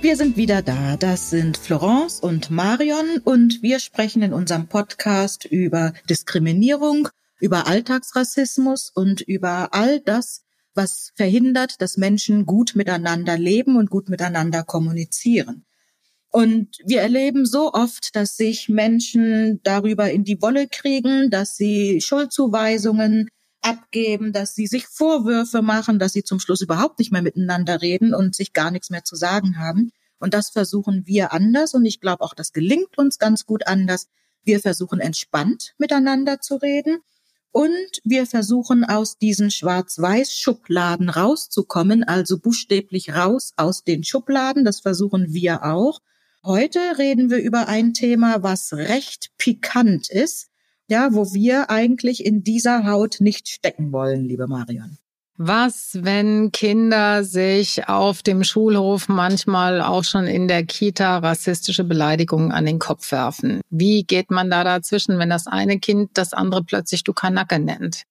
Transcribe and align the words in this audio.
Wir 0.00 0.16
sind 0.16 0.36
wieder 0.36 0.62
da. 0.62 0.96
Das 0.96 1.30
sind 1.30 1.58
Florence 1.58 2.20
und 2.20 2.50
Marion 2.50 3.18
und 3.24 3.62
wir 3.62 3.80
sprechen 3.80 4.22
in 4.22 4.32
unserem 4.32 4.68
Podcast 4.68 5.44
über 5.44 5.92
Diskriminierung, 6.08 7.08
über 7.40 7.66
Alltagsrassismus 7.66 8.92
und 8.94 9.22
über 9.22 9.74
all 9.74 9.98
das, 9.98 10.44
was 10.72 11.10
verhindert, 11.16 11.82
dass 11.82 11.96
Menschen 11.96 12.46
gut 12.46 12.76
miteinander 12.76 13.36
leben 13.36 13.76
und 13.76 13.90
gut 13.90 14.08
miteinander 14.08 14.62
kommunizieren. 14.62 15.66
Und 16.30 16.78
wir 16.84 17.00
erleben 17.00 17.44
so 17.44 17.72
oft, 17.72 18.14
dass 18.14 18.36
sich 18.36 18.68
Menschen 18.68 19.60
darüber 19.64 20.12
in 20.12 20.22
die 20.22 20.40
Wolle 20.40 20.68
kriegen, 20.68 21.28
dass 21.28 21.56
sie 21.56 22.00
Schuldzuweisungen 22.00 23.30
abgeben, 23.62 24.32
dass 24.32 24.54
sie 24.54 24.66
sich 24.66 24.86
Vorwürfe 24.86 25.62
machen, 25.62 25.98
dass 25.98 26.12
sie 26.12 26.24
zum 26.24 26.40
Schluss 26.40 26.60
überhaupt 26.60 26.98
nicht 26.98 27.12
mehr 27.12 27.22
miteinander 27.22 27.82
reden 27.82 28.14
und 28.14 28.34
sich 28.34 28.52
gar 28.52 28.70
nichts 28.70 28.90
mehr 28.90 29.04
zu 29.04 29.16
sagen 29.16 29.58
haben. 29.58 29.92
Und 30.18 30.34
das 30.34 30.50
versuchen 30.50 31.06
wir 31.06 31.32
anders 31.32 31.74
und 31.74 31.84
ich 31.84 32.00
glaube 32.00 32.24
auch, 32.24 32.34
das 32.34 32.52
gelingt 32.52 32.98
uns 32.98 33.18
ganz 33.18 33.46
gut 33.46 33.66
anders. 33.66 34.08
Wir 34.44 34.60
versuchen 34.60 35.00
entspannt 35.00 35.74
miteinander 35.78 36.40
zu 36.40 36.56
reden 36.56 36.98
und 37.52 38.00
wir 38.04 38.26
versuchen 38.26 38.84
aus 38.84 39.18
diesen 39.18 39.50
Schwarz-Weiß-Schubladen 39.50 41.08
rauszukommen, 41.08 42.04
also 42.04 42.38
buchstäblich 42.38 43.14
raus 43.14 43.52
aus 43.56 43.84
den 43.84 44.04
Schubladen. 44.04 44.64
Das 44.64 44.80
versuchen 44.80 45.32
wir 45.32 45.64
auch. 45.64 46.00
Heute 46.44 46.78
reden 46.98 47.30
wir 47.30 47.38
über 47.38 47.68
ein 47.68 47.94
Thema, 47.94 48.42
was 48.42 48.72
recht 48.72 49.30
pikant 49.38 50.08
ist, 50.08 50.47
ja, 50.88 51.12
wo 51.12 51.32
wir 51.32 51.70
eigentlich 51.70 52.24
in 52.24 52.42
dieser 52.42 52.86
Haut 52.86 53.16
nicht 53.20 53.48
stecken 53.48 53.92
wollen, 53.92 54.24
liebe 54.24 54.46
Marion. 54.46 54.98
Was, 55.40 55.96
wenn 56.02 56.50
Kinder 56.50 57.22
sich 57.22 57.88
auf 57.88 58.22
dem 58.24 58.42
Schulhof 58.42 59.08
manchmal 59.08 59.80
auch 59.80 60.02
schon 60.02 60.26
in 60.26 60.48
der 60.48 60.66
Kita 60.66 61.18
rassistische 61.18 61.84
Beleidigungen 61.84 62.50
an 62.50 62.66
den 62.66 62.80
Kopf 62.80 63.12
werfen? 63.12 63.60
Wie 63.70 64.02
geht 64.02 64.32
man 64.32 64.50
da 64.50 64.64
dazwischen, 64.64 65.20
wenn 65.20 65.30
das 65.30 65.46
eine 65.46 65.78
Kind 65.78 66.10
das 66.14 66.32
andere 66.32 66.64
plötzlich 66.64 67.04
du 67.04 67.12
Kanacke 67.12 67.60
nennt? 67.60 68.02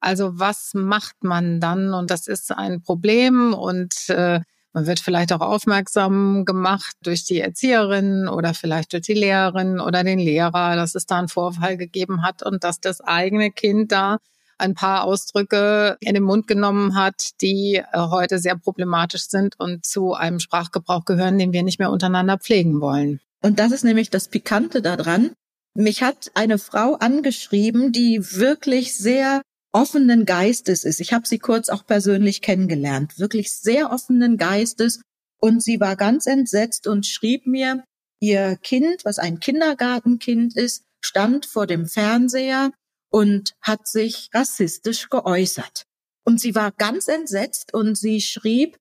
Also 0.00 0.38
was 0.38 0.72
macht 0.72 1.22
man 1.22 1.60
dann? 1.60 1.92
Und 1.92 2.10
das 2.10 2.26
ist 2.26 2.50
ein 2.50 2.80
Problem 2.80 3.52
und 3.52 4.08
äh, 4.08 4.40
man 4.72 4.86
wird 4.86 5.00
vielleicht 5.00 5.32
auch 5.32 5.40
aufmerksam 5.40 6.44
gemacht 6.44 6.96
durch 7.02 7.24
die 7.24 7.40
Erzieherin 7.40 8.28
oder 8.28 8.54
vielleicht 8.54 8.92
durch 8.92 9.02
die 9.02 9.14
Lehrerin 9.14 9.80
oder 9.80 10.02
den 10.02 10.18
Lehrer, 10.18 10.76
dass 10.76 10.94
es 10.94 11.06
da 11.06 11.18
einen 11.18 11.28
Vorfall 11.28 11.76
gegeben 11.76 12.22
hat 12.22 12.42
und 12.42 12.64
dass 12.64 12.80
das 12.80 13.00
eigene 13.00 13.50
Kind 13.50 13.92
da 13.92 14.18
ein 14.58 14.74
paar 14.74 15.04
Ausdrücke 15.04 15.96
in 16.00 16.14
den 16.14 16.22
Mund 16.22 16.46
genommen 16.46 16.94
hat, 16.94 17.30
die 17.40 17.76
äh, 17.76 17.98
heute 17.98 18.38
sehr 18.38 18.56
problematisch 18.56 19.24
sind 19.28 19.58
und 19.58 19.84
zu 19.84 20.14
einem 20.14 20.38
Sprachgebrauch 20.38 21.04
gehören, 21.04 21.38
den 21.38 21.52
wir 21.52 21.62
nicht 21.62 21.78
mehr 21.78 21.90
untereinander 21.90 22.38
pflegen 22.38 22.80
wollen. 22.80 23.20
Und 23.42 23.58
das 23.58 23.72
ist 23.72 23.84
nämlich 23.84 24.08
das 24.08 24.28
Pikante 24.28 24.80
daran. 24.80 25.32
Mich 25.74 26.02
hat 26.02 26.30
eine 26.34 26.58
Frau 26.58 26.94
angeschrieben, 26.94 27.92
die 27.92 28.20
wirklich 28.36 28.96
sehr 28.96 29.42
offenen 29.72 30.26
Geistes 30.26 30.84
ist. 30.84 31.00
Ich 31.00 31.12
habe 31.12 31.26
sie 31.26 31.38
kurz 31.38 31.68
auch 31.68 31.86
persönlich 31.86 32.42
kennengelernt, 32.42 33.18
wirklich 33.18 33.52
sehr 33.52 33.90
offenen 33.90 34.36
Geistes. 34.36 35.00
Und 35.40 35.62
sie 35.62 35.80
war 35.80 35.96
ganz 35.96 36.26
entsetzt 36.26 36.86
und 36.86 37.06
schrieb 37.06 37.46
mir, 37.46 37.82
ihr 38.20 38.56
Kind, 38.56 39.04
was 39.04 39.18
ein 39.18 39.40
Kindergartenkind 39.40 40.56
ist, 40.56 40.84
stand 41.04 41.46
vor 41.46 41.66
dem 41.66 41.86
Fernseher 41.86 42.70
und 43.10 43.54
hat 43.60 43.88
sich 43.88 44.30
rassistisch 44.32 45.08
geäußert. 45.08 45.84
Und 46.24 46.40
sie 46.40 46.54
war 46.54 46.70
ganz 46.70 47.08
entsetzt 47.08 47.74
und 47.74 47.98
sie 47.98 48.20
schrieb, 48.20 48.76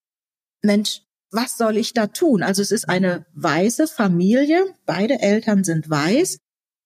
Mensch, 0.62 1.01
was 1.31 1.57
soll 1.57 1.78
ich 1.78 1.94
da 1.94 2.07
tun? 2.07 2.44
Also 2.44 2.62
es 2.62 2.72
ist 2.72 2.88
eine 2.88 3.25
weiße 3.34 3.88
Familie, 3.88 4.75
beide 4.85 5.19
Eltern 5.19 5.63
sind 5.63 5.90
weiß 5.90 6.38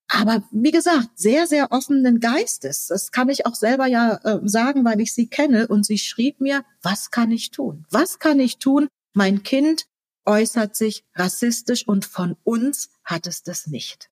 aber 0.07 0.43
wie 0.51 0.71
gesagt, 0.71 1.09
sehr, 1.16 1.47
sehr 1.47 1.71
offenen 1.71 2.19
Geistes. 2.19 2.88
Das 2.88 3.11
kann 3.11 3.29
ich 3.29 3.45
auch 3.45 3.55
selber 3.55 3.88
ja 3.88 4.19
äh, 4.23 4.39
sagen, 4.43 4.85
weil 4.85 5.01
ich 5.01 5.13
sie 5.13 5.27
kenne. 5.27 5.67
Und 5.67 5.85
sie 5.85 5.97
schrieb 5.97 6.41
mir, 6.41 6.63
was 6.81 7.11
kann 7.11 7.31
ich 7.31 7.51
tun? 7.51 7.85
Was 7.89 8.19
kann 8.19 8.39
ich 8.39 8.57
tun? 8.59 8.88
Mein 9.13 9.44
Kind 9.44 9.85
äußert 10.25 10.75
sich 10.75 11.03
rassistisch 11.15 11.88
und 11.88 12.05
von 12.05 12.35
uns 12.44 12.89
hat 13.03 13.27
es 13.27 13.44
das 13.44 13.67
nicht. 13.67 14.09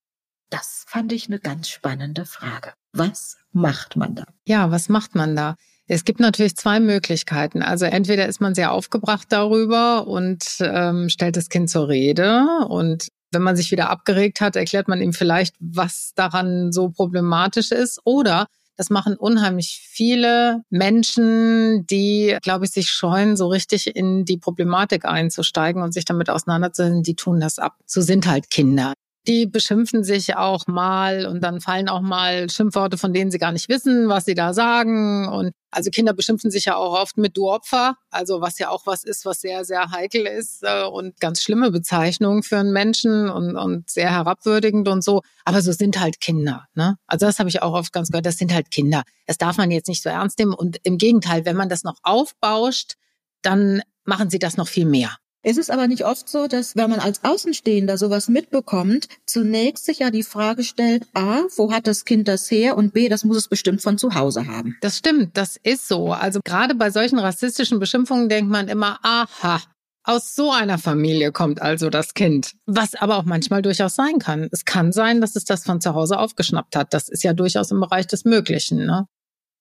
Das 0.50 0.84
fand 0.86 1.12
ich 1.12 1.26
eine 1.26 1.40
ganz 1.40 1.68
spannende 1.68 2.26
Frage. 2.26 2.74
Was 2.92 3.36
macht 3.52 3.96
man 3.96 4.14
da? 4.14 4.24
Ja, 4.46 4.70
was 4.70 4.88
macht 4.88 5.14
man 5.14 5.34
da? 5.34 5.56
Es 5.86 6.04
gibt 6.04 6.20
natürlich 6.20 6.56
zwei 6.56 6.80
Möglichkeiten. 6.80 7.62
Also 7.62 7.84
entweder 7.84 8.26
ist 8.26 8.40
man 8.40 8.54
sehr 8.54 8.72
aufgebracht 8.72 9.26
darüber 9.30 10.06
und 10.06 10.44
ähm, 10.60 11.08
stellt 11.08 11.36
das 11.36 11.48
Kind 11.48 11.68
zur 11.68 11.88
Rede 11.88 12.46
und 12.68 13.08
wenn 13.34 13.42
man 13.42 13.56
sich 13.56 13.70
wieder 13.70 13.90
abgeregt 13.90 14.40
hat, 14.40 14.56
erklärt 14.56 14.88
man 14.88 15.00
ihm 15.00 15.12
vielleicht, 15.12 15.54
was 15.60 16.12
daran 16.14 16.72
so 16.72 16.88
problematisch 16.88 17.70
ist. 17.72 18.00
Oder 18.04 18.46
das 18.76 18.90
machen 18.90 19.16
unheimlich 19.16 19.80
viele 19.88 20.62
Menschen, 20.70 21.86
die, 21.86 22.36
glaube 22.42 22.64
ich, 22.64 22.72
sich 22.72 22.90
scheuen, 22.90 23.36
so 23.36 23.48
richtig 23.48 23.94
in 23.94 24.24
die 24.24 24.38
Problematik 24.38 25.04
einzusteigen 25.04 25.82
und 25.82 25.92
sich 25.92 26.04
damit 26.04 26.30
auseinanderzusetzen. 26.30 27.02
Die 27.02 27.14
tun 27.14 27.40
das 27.40 27.58
ab. 27.58 27.76
So 27.86 28.00
sind 28.00 28.26
halt 28.26 28.50
Kinder. 28.50 28.94
Die 29.26 29.46
beschimpfen 29.46 30.04
sich 30.04 30.36
auch 30.36 30.66
mal 30.66 31.24
und 31.24 31.40
dann 31.42 31.62
fallen 31.62 31.88
auch 31.88 32.02
mal 32.02 32.50
Schimpfworte, 32.50 32.98
von 32.98 33.14
denen 33.14 33.30
sie 33.30 33.38
gar 33.38 33.52
nicht 33.52 33.70
wissen, 33.70 34.08
was 34.08 34.26
sie 34.26 34.34
da 34.34 34.52
sagen. 34.52 35.28
Und 35.28 35.52
also 35.70 35.90
Kinder 35.90 36.12
beschimpfen 36.12 36.50
sich 36.50 36.66
ja 36.66 36.76
auch 36.76 36.92
oft 36.92 37.16
mit 37.16 37.36
du 37.36 37.50
Opfer, 37.50 37.96
also 38.10 38.42
was 38.42 38.58
ja 38.58 38.68
auch 38.68 38.86
was 38.86 39.02
ist, 39.02 39.24
was 39.24 39.40
sehr, 39.40 39.64
sehr 39.64 39.90
heikel 39.90 40.26
ist 40.26 40.62
äh, 40.62 40.84
und 40.84 41.18
ganz 41.20 41.42
schlimme 41.42 41.70
Bezeichnungen 41.70 42.42
für 42.42 42.58
einen 42.58 42.72
Menschen 42.72 43.30
und, 43.30 43.56
und 43.56 43.88
sehr 43.88 44.10
herabwürdigend 44.10 44.88
und 44.88 45.02
so. 45.02 45.22
Aber 45.44 45.62
so 45.62 45.72
sind 45.72 45.98
halt 45.98 46.20
Kinder. 46.20 46.66
Ne? 46.74 46.96
Also 47.06 47.24
das 47.24 47.38
habe 47.38 47.48
ich 47.48 47.62
auch 47.62 47.72
oft 47.72 47.92
ganz 47.92 48.10
gehört, 48.10 48.26
das 48.26 48.36
sind 48.36 48.52
halt 48.52 48.70
Kinder. 48.70 49.04
Das 49.26 49.38
darf 49.38 49.56
man 49.56 49.70
jetzt 49.70 49.88
nicht 49.88 50.02
so 50.02 50.10
ernst 50.10 50.38
nehmen. 50.38 50.52
Und 50.52 50.78
im 50.82 50.98
Gegenteil, 50.98 51.46
wenn 51.46 51.56
man 51.56 51.70
das 51.70 51.82
noch 51.82 51.96
aufbauscht, 52.02 52.94
dann 53.40 53.82
machen 54.04 54.30
sie 54.30 54.38
das 54.38 54.56
noch 54.56 54.68
viel 54.68 54.86
mehr. 54.86 55.16
Es 55.46 55.58
ist 55.58 55.70
aber 55.70 55.88
nicht 55.88 56.06
oft 56.06 56.26
so, 56.26 56.46
dass 56.46 56.74
wenn 56.74 56.88
man 56.88 57.00
als 57.00 57.22
Außenstehender 57.22 57.98
sowas 57.98 58.28
mitbekommt, 58.28 59.08
zunächst 59.26 59.84
sich 59.84 59.98
ja 59.98 60.10
die 60.10 60.22
Frage 60.22 60.64
stellt, 60.64 61.06
a, 61.12 61.42
wo 61.56 61.70
hat 61.70 61.86
das 61.86 62.06
Kind 62.06 62.28
das 62.28 62.50
her 62.50 62.78
und 62.78 62.94
b, 62.94 63.10
das 63.10 63.24
muss 63.24 63.36
es 63.36 63.48
bestimmt 63.48 63.82
von 63.82 63.98
zu 63.98 64.14
Hause 64.14 64.46
haben. 64.46 64.78
Das 64.80 64.96
stimmt, 64.96 65.36
das 65.36 65.58
ist 65.62 65.86
so. 65.86 66.12
Also 66.12 66.40
gerade 66.42 66.74
bei 66.74 66.90
solchen 66.90 67.18
rassistischen 67.18 67.78
Beschimpfungen 67.78 68.30
denkt 68.30 68.50
man 68.50 68.68
immer, 68.68 68.98
aha, 69.02 69.60
aus 70.02 70.34
so 70.34 70.50
einer 70.50 70.78
Familie 70.78 71.30
kommt 71.30 71.60
also 71.60 71.90
das 71.90 72.14
Kind. 72.14 72.52
Was 72.64 72.94
aber 72.94 73.18
auch 73.18 73.24
manchmal 73.24 73.60
durchaus 73.60 73.94
sein 73.94 74.18
kann. 74.18 74.48
Es 74.50 74.64
kann 74.64 74.92
sein, 74.92 75.20
dass 75.20 75.36
es 75.36 75.44
das 75.44 75.64
von 75.64 75.82
zu 75.82 75.94
Hause 75.94 76.18
aufgeschnappt 76.18 76.74
hat. 76.74 76.94
Das 76.94 77.10
ist 77.10 77.22
ja 77.22 77.34
durchaus 77.34 77.70
im 77.70 77.80
Bereich 77.80 78.06
des 78.06 78.24
Möglichen. 78.24 78.86
Ne? 78.86 79.06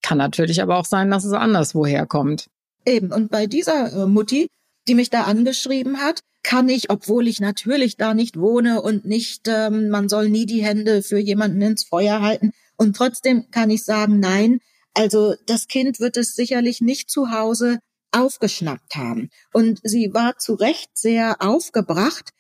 Kann 0.01 0.17
natürlich 0.17 0.61
aber 0.61 0.77
auch 0.77 0.85
sein, 0.85 1.11
dass 1.11 1.25
es 1.25 1.33
anderswoher 1.33 2.05
kommt. 2.05 2.47
Eben. 2.85 3.11
Und 3.11 3.31
bei 3.31 3.47
dieser 3.47 3.91
äh, 3.93 4.05
Mutti 4.05 4.47
die 4.87 4.95
mich 4.95 5.09
da 5.09 5.23
angeschrieben 5.23 6.01
hat, 6.01 6.21
kann 6.43 6.67
ich, 6.67 6.89
obwohl 6.89 7.27
ich 7.27 7.39
natürlich 7.39 7.95
da 7.95 8.13
nicht 8.13 8.37
wohne 8.37 8.81
und 8.81 9.05
nicht, 9.05 9.47
ähm, 9.47 9.89
man 9.89 10.09
soll 10.09 10.29
nie 10.29 10.45
die 10.45 10.63
Hände 10.63 11.01
für 11.01 11.17
jemanden 11.17 11.61
ins 11.61 11.85
Feuer 11.85 12.21
halten. 12.21 12.51
Und 12.75 12.95
trotzdem 12.95 13.49
kann 13.49 13.69
ich 13.69 13.83
sagen, 13.85 14.19
nein, 14.19 14.59
also 14.93 15.35
das 15.45 15.67
Kind 15.67 15.99
wird 15.99 16.17
es 16.17 16.35
sicherlich 16.35 16.81
nicht 16.81 17.09
zu 17.09 17.31
Hause 17.31 17.79
aufgeschnappt 18.11 18.95
haben. 18.95 19.29
Und 19.53 19.79
sie 19.83 20.13
war 20.13 20.37
zu 20.37 20.53
Recht 20.53 20.89
sehr 20.93 21.37
aufgebracht. 21.41 22.31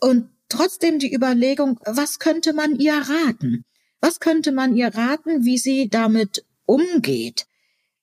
Und 0.00 0.30
trotzdem 0.48 0.98
die 0.98 1.14
Überlegung, 1.14 1.80
was 1.84 2.18
könnte 2.18 2.52
man 2.52 2.76
ihr 2.78 2.94
raten? 2.94 3.64
Was 4.00 4.20
könnte 4.20 4.52
man 4.52 4.76
ihr 4.76 4.94
raten, 4.94 5.44
wie 5.44 5.58
sie 5.58 5.88
damit 5.88 6.44
umgeht? 6.66 7.46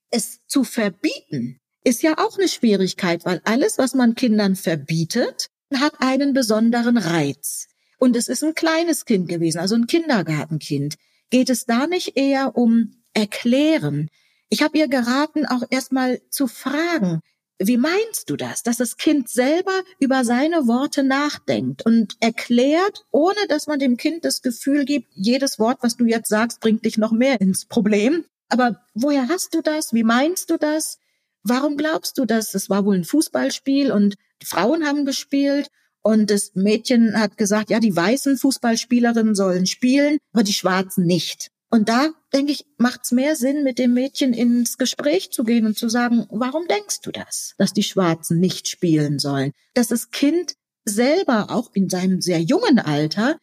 Es 0.10 0.40
zu 0.48 0.64
verbieten, 0.64 1.60
ist 1.86 2.02
ja 2.02 2.18
auch 2.18 2.38
eine 2.38 2.48
Schwierigkeit, 2.48 3.26
weil 3.26 3.42
alles, 3.46 3.78
was 3.78 3.94
man 3.94 4.16
Kindern 4.16 4.56
verbietet, 4.56 5.50
hat 5.74 5.94
einen 6.00 6.34
besonderen 6.34 6.98
Reiz. 6.98 7.68
Und 8.00 8.16
es 8.16 8.28
ist 8.28 8.44
ein 8.44 8.56
kleines 8.56 9.06
Kind 9.06 9.30
gewesen, 9.30 9.60
also 9.60 9.76
ein 9.76 9.88
Kindergartenkind. 9.88 10.96
Geht 11.30 11.50
es 11.50 11.66
da 11.66 11.88
nicht 11.88 12.18
eher 12.18 12.58
um 12.58 12.96
Erklären? 13.14 14.10
Ich 14.50 14.64
habe 14.64 14.78
ihr 14.78 14.88
geraten, 14.88 15.46
auch 15.46 15.64
erstmal 15.70 16.22
zu 16.30 16.48
fragen, 16.48 17.22
wie 17.60 17.78
meinst 17.78 18.30
du 18.30 18.36
das? 18.36 18.64
Dass 18.64 18.78
das 18.78 18.98
Kind 18.98 19.30
selber 19.30 19.84
über 20.00 20.26
seine 20.26 20.68
Worte 20.68 21.04
nachdenkt 21.04 21.86
und 21.86 22.18
erklärt, 22.20 23.06
ohne 23.12 23.48
dass 23.48 23.68
man 23.68 23.80
dem 23.80 23.96
Kind 23.96 24.26
das 24.26 24.42
Gefühl 24.42 24.86
gibt, 24.86 25.08
jedes 25.14 25.58
Wort, 25.58 25.78
was 25.82 25.96
du 25.96 26.06
jetzt 26.06 26.30
sagst, 26.30 26.60
bringt 26.60 26.84
dich 26.84 26.98
noch 26.98 27.12
mehr 27.12 27.40
ins 27.40 27.66
Problem. 27.66 28.26
Aber 28.50 28.82
woher 28.94 29.30
hast 29.30 29.54
du 29.54 29.62
das? 29.62 29.94
Wie 29.94 30.04
meinst 30.04 30.50
du 30.50 30.58
das? 30.58 31.00
Warum 31.48 31.78
glaubst 31.78 32.18
du 32.18 32.26
das? 32.26 32.56
Es 32.56 32.72
war 32.72 32.86
wohl 32.86 32.96
ein 32.96 33.06
Fußballspiel 33.06 33.92
und 33.92 34.16
die 34.42 34.48
Frauen 34.48 34.84
haben 34.84 35.06
gespielt 35.06 35.70
und 36.02 36.32
das 36.32 36.52
Mädchen 36.56 37.20
hat 37.20 37.38
gesagt, 37.38 37.70
ja, 37.70 37.80
die 37.80 37.96
weißen 37.96 38.38
Fußballspielerinnen 38.38 39.36
sollen 39.36 39.68
spielen, 39.68 40.18
aber 40.34 40.44
die 40.44 40.54
schwarzen 40.54 41.06
nicht. 41.06 41.52
Und 41.70 41.88
da, 41.88 42.10
denke 42.34 42.52
ich, 42.52 42.66
macht 42.78 43.02
es 43.04 43.12
mehr 43.12 43.36
Sinn, 43.36 43.64
mit 43.64 43.78
dem 43.78 43.94
Mädchen 43.94 44.34
ins 44.34 44.80
Gespräch 44.80 45.32
zu 45.32 45.44
gehen 45.44 45.68
und 45.68 45.78
zu 45.78 45.88
sagen, 45.88 46.26
warum 46.32 46.68
denkst 46.68 47.02
du 47.02 47.12
das, 47.12 47.54
dass 47.60 47.74
die 47.74 47.84
Schwarzen 47.84 48.40
nicht 48.40 48.68
spielen 48.68 49.20
sollen? 49.20 49.52
Dass 49.76 49.90
das 49.90 50.10
Kind 50.10 50.54
selber 50.84 51.52
auch 51.52 51.70
in 51.74 51.90
seinem 51.90 52.22
sehr 52.22 52.42
jungen 52.42 52.80
Alter 52.80 53.38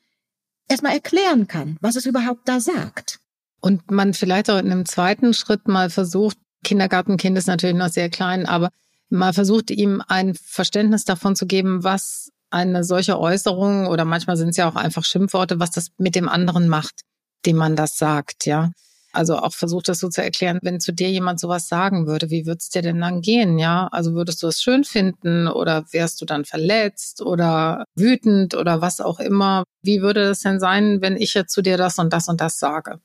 erstmal 0.68 0.94
erklären 0.94 1.46
kann, 1.46 1.76
was 1.80 1.94
es 1.94 2.06
überhaupt 2.06 2.48
da 2.48 2.58
sagt. 2.58 3.20
Und 3.60 3.92
man 3.92 4.12
vielleicht 4.12 4.50
auch 4.50 4.58
in 4.58 4.72
einem 4.72 4.86
zweiten 4.86 5.34
Schritt 5.34 5.68
mal 5.68 5.90
versucht, 5.90 6.38
Kindergartenkind 6.64 7.36
ist 7.38 7.46
natürlich 7.46 7.76
noch 7.76 7.88
sehr 7.88 8.10
klein, 8.10 8.46
aber 8.46 8.70
mal 9.10 9.32
versucht, 9.32 9.70
ihm 9.70 10.02
ein 10.06 10.34
Verständnis 10.34 11.04
davon 11.04 11.36
zu 11.36 11.46
geben, 11.46 11.84
was 11.84 12.30
eine 12.50 12.84
solche 12.84 13.18
Äußerung 13.18 13.86
oder 13.86 14.04
manchmal 14.04 14.36
sind 14.36 14.50
es 14.50 14.56
ja 14.56 14.68
auch 14.68 14.76
einfach 14.76 15.04
Schimpfworte, 15.04 15.58
was 15.58 15.70
das 15.70 15.88
mit 15.98 16.14
dem 16.14 16.28
anderen 16.28 16.68
macht 16.68 17.02
dem 17.46 17.56
man 17.56 17.76
das 17.76 17.96
sagt, 17.96 18.46
ja. 18.46 18.70
Also 19.14 19.36
auch 19.36 19.52
versucht 19.52 19.90
das 19.90 19.98
so 19.98 20.08
zu 20.08 20.22
erklären, 20.22 20.58
wenn 20.62 20.80
zu 20.80 20.90
dir 20.90 21.10
jemand 21.10 21.38
sowas 21.38 21.68
sagen 21.68 22.06
würde, 22.06 22.30
wie 22.30 22.46
würd's 22.46 22.70
dir 22.70 22.80
denn 22.80 22.98
dann 22.98 23.20
gehen, 23.20 23.58
ja? 23.58 23.88
Also 23.92 24.14
würdest 24.14 24.42
du 24.42 24.46
es 24.46 24.62
schön 24.62 24.84
finden 24.84 25.48
oder 25.48 25.84
wärst 25.92 26.20
du 26.22 26.24
dann 26.24 26.46
verletzt 26.46 27.20
oder 27.20 27.84
wütend 27.94 28.54
oder 28.54 28.80
was 28.80 29.00
auch 29.00 29.20
immer? 29.20 29.64
Wie 29.82 30.00
würde 30.00 30.22
es 30.30 30.40
denn 30.40 30.60
sein, 30.60 31.02
wenn 31.02 31.16
ich 31.16 31.34
jetzt 31.34 31.52
zu 31.52 31.60
dir 31.60 31.76
das 31.76 31.98
und 31.98 32.12
das 32.12 32.28
und 32.28 32.40
das 32.40 32.58
sage? 32.58 33.00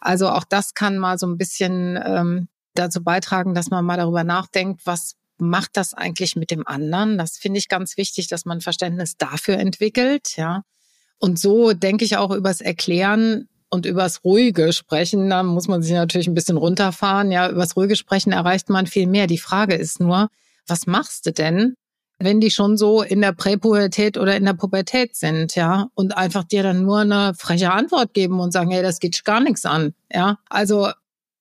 Also 0.00 0.30
auch 0.30 0.42
das 0.42 0.74
kann 0.74 0.98
mal 0.98 1.16
so 1.16 1.28
ein 1.28 1.38
bisschen 1.38 1.96
ähm, 2.04 2.48
dazu 2.74 3.02
beitragen, 3.02 3.54
dass 3.54 3.70
man 3.70 3.84
mal 3.84 3.96
darüber 3.96 4.24
nachdenkt, 4.24 4.82
was 4.84 5.16
macht 5.38 5.76
das 5.76 5.94
eigentlich 5.94 6.36
mit 6.36 6.50
dem 6.50 6.66
anderen? 6.66 7.18
Das 7.18 7.36
finde 7.36 7.58
ich 7.58 7.68
ganz 7.68 7.96
wichtig, 7.96 8.28
dass 8.28 8.44
man 8.44 8.60
Verständnis 8.60 9.16
dafür 9.16 9.58
entwickelt, 9.58 10.36
ja. 10.36 10.62
Und 11.18 11.38
so 11.38 11.72
denke 11.72 12.04
ich 12.04 12.16
auch 12.16 12.30
übers 12.32 12.60
Erklären 12.60 13.48
und 13.70 13.86
übers 13.86 14.24
ruhige 14.24 14.72
Sprechen, 14.72 15.30
da 15.30 15.42
muss 15.42 15.68
man 15.68 15.82
sich 15.82 15.92
natürlich 15.92 16.26
ein 16.26 16.34
bisschen 16.34 16.56
runterfahren. 16.56 17.30
Ja, 17.32 17.48
übers 17.48 17.76
ruhige 17.76 17.96
Sprechen 17.96 18.32
erreicht 18.32 18.68
man 18.68 18.86
viel 18.86 19.06
mehr. 19.06 19.26
Die 19.26 19.38
Frage 19.38 19.74
ist 19.74 20.00
nur, 20.00 20.28
was 20.66 20.86
machst 20.86 21.26
du 21.26 21.32
denn, 21.32 21.74
wenn 22.18 22.40
die 22.40 22.50
schon 22.50 22.76
so 22.76 23.02
in 23.02 23.20
der 23.20 23.32
Präpubertät 23.32 24.18
oder 24.18 24.36
in 24.36 24.44
der 24.44 24.54
Pubertät 24.54 25.16
sind, 25.16 25.54
ja, 25.54 25.88
und 25.94 26.16
einfach 26.16 26.44
dir 26.44 26.62
dann 26.62 26.82
nur 26.82 26.98
eine 26.98 27.34
freche 27.34 27.72
Antwort 27.72 28.14
geben 28.14 28.40
und 28.40 28.52
sagen, 28.52 28.70
hey, 28.70 28.82
das 28.82 29.00
geht 29.00 29.24
gar 29.24 29.40
nichts 29.40 29.64
an, 29.64 29.94
ja. 30.12 30.38
Also, 30.48 30.90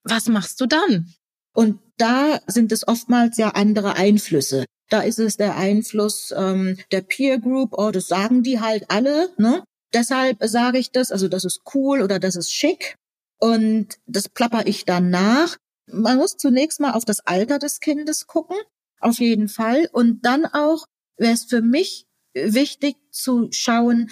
was 0.03 0.27
machst 0.27 0.61
du 0.61 0.67
dann? 0.67 1.13
Und 1.53 1.79
da 1.97 2.39
sind 2.47 2.71
es 2.71 2.87
oftmals 2.87 3.37
ja 3.37 3.49
andere 3.49 3.95
Einflüsse. 3.95 4.65
Da 4.89 5.01
ist 5.01 5.19
es 5.19 5.37
der 5.37 5.55
Einfluss 5.55 6.33
ähm, 6.35 6.77
der 6.91 7.01
Peer 7.01 7.39
Group, 7.39 7.73
oh, 7.73 7.91
das 7.91 8.07
sagen 8.07 8.43
die 8.43 8.59
halt 8.59 8.85
alle, 8.89 9.29
ne? 9.37 9.63
Deshalb 9.93 10.37
sage 10.41 10.77
ich 10.77 10.91
das, 10.91 11.11
also 11.11 11.27
das 11.27 11.43
ist 11.43 11.61
cool 11.73 12.01
oder 12.01 12.19
das 12.19 12.35
ist 12.35 12.53
schick 12.53 12.95
und 13.39 13.97
das 14.05 14.29
plapper 14.29 14.65
ich 14.67 14.85
dann 14.85 15.09
nach. 15.09 15.57
Man 15.87 16.17
muss 16.17 16.37
zunächst 16.37 16.79
mal 16.79 16.93
auf 16.93 17.03
das 17.03 17.19
Alter 17.21 17.59
des 17.59 17.79
Kindes 17.79 18.27
gucken, 18.27 18.55
auf 18.99 19.19
jeden 19.19 19.49
Fall. 19.49 19.89
Und 19.91 20.25
dann 20.25 20.45
auch 20.45 20.85
wäre 21.17 21.33
es 21.33 21.45
für 21.45 21.61
mich 21.61 22.05
wichtig 22.33 22.95
zu 23.11 23.49
schauen, 23.51 24.11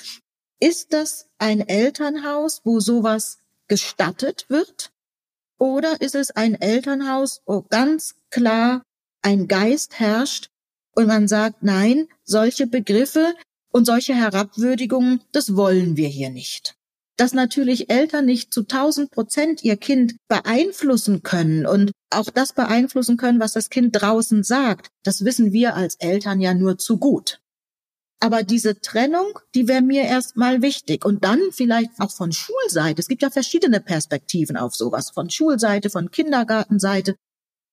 ist 0.59 0.91
das 0.91 1.29
ein 1.37 1.61
Elternhaus, 1.61 2.61
wo 2.65 2.79
sowas 2.79 3.39
gestattet 3.67 4.45
wird? 4.49 4.91
Oder 5.59 6.01
ist 6.01 6.15
es 6.15 6.31
ein 6.31 6.55
Elternhaus, 6.55 7.41
wo 7.45 7.61
ganz 7.61 8.15
klar 8.31 8.81
ein 9.21 9.47
Geist 9.47 9.99
herrscht 9.99 10.47
und 10.95 11.05
man 11.05 11.27
sagt, 11.27 11.61
nein, 11.61 12.07
solche 12.23 12.65
Begriffe, 12.65 13.35
und 13.71 13.85
solche 13.85 14.15
Herabwürdigungen, 14.15 15.21
das 15.31 15.55
wollen 15.55 15.97
wir 15.97 16.07
hier 16.07 16.29
nicht. 16.29 16.75
Dass 17.17 17.33
natürlich 17.33 17.89
Eltern 17.89 18.25
nicht 18.25 18.53
zu 18.53 18.61
1000 18.61 19.11
Prozent 19.11 19.63
ihr 19.63 19.77
Kind 19.77 20.15
beeinflussen 20.29 21.21
können 21.21 21.65
und 21.65 21.91
auch 22.09 22.29
das 22.29 22.53
beeinflussen 22.53 23.17
können, 23.17 23.39
was 23.39 23.53
das 23.53 23.69
Kind 23.69 23.91
draußen 23.99 24.43
sagt, 24.43 24.87
das 25.03 25.25
wissen 25.25 25.51
wir 25.51 25.75
als 25.75 25.95
Eltern 25.95 26.39
ja 26.39 26.53
nur 26.53 26.77
zu 26.77 26.97
gut. 26.97 27.39
Aber 28.19 28.43
diese 28.43 28.81
Trennung, 28.81 29.39
die 29.55 29.67
wäre 29.67 29.81
mir 29.81 30.03
erstmal 30.03 30.61
wichtig. 30.61 31.05
Und 31.05 31.23
dann 31.23 31.39
vielleicht 31.51 31.91
auch 31.99 32.11
von 32.11 32.33
Schulseite. 32.33 32.99
Es 32.99 33.07
gibt 33.07 33.21
ja 33.21 33.29
verschiedene 33.29 33.79
Perspektiven 33.79 34.57
auf 34.57 34.75
sowas. 34.75 35.09
Von 35.11 35.29
Schulseite, 35.29 35.89
von 35.89 36.11
Kindergartenseite. 36.11 37.15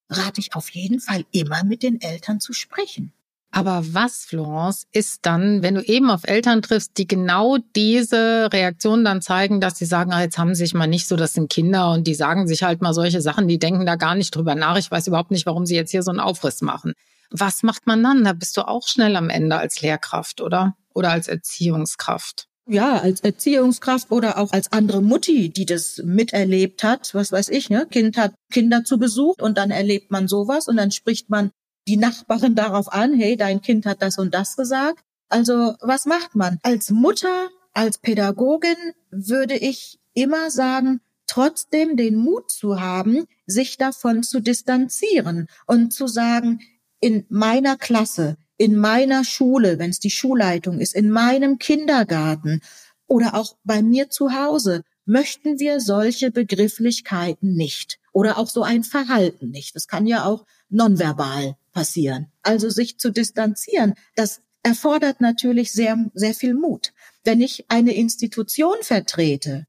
Rate 0.09 0.41
ich 0.41 0.55
auf 0.55 0.71
jeden 0.71 1.01
Fall 1.01 1.25
immer 1.33 1.65
mit 1.65 1.83
den 1.83 2.01
Eltern 2.01 2.39
zu 2.39 2.53
sprechen. 2.53 3.13
Aber 3.51 3.83
was, 3.95 4.25
Florence, 4.27 4.87
ist 4.93 5.25
dann, 5.25 5.63
wenn 5.63 5.77
du 5.77 5.83
eben 5.83 6.11
auf 6.11 6.25
Eltern 6.25 6.63
triffst, 6.63 6.99
die 6.99 7.07
genau 7.07 7.57
diese 7.75 8.51
Reaktion 8.53 9.05
dann 9.05 9.23
zeigen, 9.23 9.61
dass 9.61 9.79
sie 9.79 9.87
sagen, 9.87 10.13
ah, 10.13 10.21
jetzt 10.21 10.37
haben 10.37 10.55
sie 10.55 10.65
sich 10.65 10.75
mal 10.75 10.87
nicht 10.87 11.09
so, 11.09 11.17
das 11.17 11.33
sind 11.33 11.51
Kinder 11.51 11.91
und 11.93 12.07
die 12.07 12.15
sagen 12.15 12.47
sich 12.47 12.63
halt 12.63 12.83
mal 12.83 12.93
solche 12.93 13.21
Sachen, 13.21 13.49
die 13.49 13.59
denken 13.59 13.87
da 13.87 13.97
gar 13.97 14.15
nicht 14.15 14.35
drüber 14.35 14.55
nach. 14.55 14.77
Ich 14.77 14.91
weiß 14.91 15.07
überhaupt 15.07 15.31
nicht, 15.31 15.47
warum 15.47 15.65
sie 15.65 15.75
jetzt 15.75 15.91
hier 15.91 16.03
so 16.03 16.11
einen 16.11 16.21
Aufriss 16.21 16.61
machen. 16.61 16.93
Was 17.31 17.63
macht 17.63 17.87
man 17.87 18.03
dann? 18.03 18.25
Da 18.25 18.33
bist 18.33 18.57
du 18.57 18.67
auch 18.67 18.87
schnell 18.89 19.17
am 19.17 19.31
Ende 19.31 19.57
als 19.57 19.81
Lehrkraft, 19.81 20.41
oder? 20.41 20.77
Oder 20.95 21.11
als 21.11 21.29
Erziehungskraft 21.29 22.49
ja, 22.69 22.99
als 22.99 23.21
Erziehungskraft 23.21 24.11
oder 24.11 24.39
auch 24.39 24.53
als 24.53 24.73
andere 24.73 25.01
Mutti, 25.01 25.51
die 25.51 25.67
das 25.67 26.03
miterlebt 26.05 26.83
hat, 26.83 27.15
was 27.15 27.31
weiß 27.31 27.49
ich, 27.51 27.71
ne? 27.71 27.87
Kind 27.89 28.17
hat 28.17 28.35
Kinder 28.51 28.85
zu 28.85 28.99
Besuch 28.99 29.37
und 29.41 29.57
dann 29.57 29.71
erlebt 29.71 30.11
man 30.11 30.27
sowas 30.27 30.67
und 30.67 30.77
dann 30.77 30.91
spricht 30.91 31.31
man 31.31 31.51
die 31.87 31.97
Nachbarin 31.97 32.57
darauf 32.57 32.93
an, 32.93 33.15
hey, 33.15 33.37
dein 33.37 33.61
Kind 33.61 33.87
hat 33.87 34.03
das 34.03 34.19
und 34.19 34.35
das 34.35 34.57
gesagt. 34.57 34.99
Also 35.29 35.75
was 35.81 36.07
macht 36.07 36.35
man? 36.35 36.59
Als 36.63 36.91
Mutter, 36.91 37.49
als 37.73 37.99
Pädagogin 37.99 38.77
würde 39.11 39.57
ich 39.57 40.01
immer 40.15 40.51
sagen, 40.51 41.01
trotzdem 41.29 41.97
den 41.97 42.17
Mut 42.17 42.51
zu 42.51 42.81
haben, 42.81 43.27
sich 43.47 43.77
davon 43.77 44.25
zu 44.25 44.41
distanzieren 44.41 45.47
und 45.67 45.93
zu 45.93 46.09
sagen, 46.09 46.61
in 47.01 47.27
meiner 47.29 47.77
Klasse, 47.77 48.37
in 48.57 48.77
meiner 48.77 49.25
Schule, 49.25 49.79
wenn 49.79 49.91
es 49.91 50.01
die 50.01 50.11
Schulleitung 50.11 50.81
ist, 50.81 50.95
in 50.95 51.11
meinem 51.11 51.59
Kindergarten 51.59 52.61
oder 53.07 53.35
auch 53.35 53.57
bei 53.65 53.83
mir 53.83 54.11
zu 54.11 54.33
Hause, 54.33 54.83
möchten 55.05 55.59
wir 55.59 55.81
solche 55.81 56.31
Begrifflichkeiten 56.31 57.55
nicht 57.55 57.99
oder 58.13 58.39
auch 58.39 58.49
so 58.49 58.63
ein 58.63 58.83
Verhalten 58.83 59.51
nicht. 59.51 59.77
Das 59.77 59.87
kann 59.87 60.07
ja 60.07 60.25
auch 60.25 60.47
nonverbal 60.69 61.57
passieren. 61.73 62.33
Also 62.43 62.69
sich 62.71 62.99
zu 62.99 63.11
distanzieren, 63.11 63.95
das 64.17 64.41
erfordert 64.63 65.21
natürlich 65.21 65.73
sehr, 65.73 66.11
sehr 66.15 66.35
viel 66.35 66.55
Mut. 66.55 66.93
Wenn 67.23 67.41
ich 67.41 67.67
eine 67.69 67.95
Institution 67.95 68.77
vertrete 68.83 69.67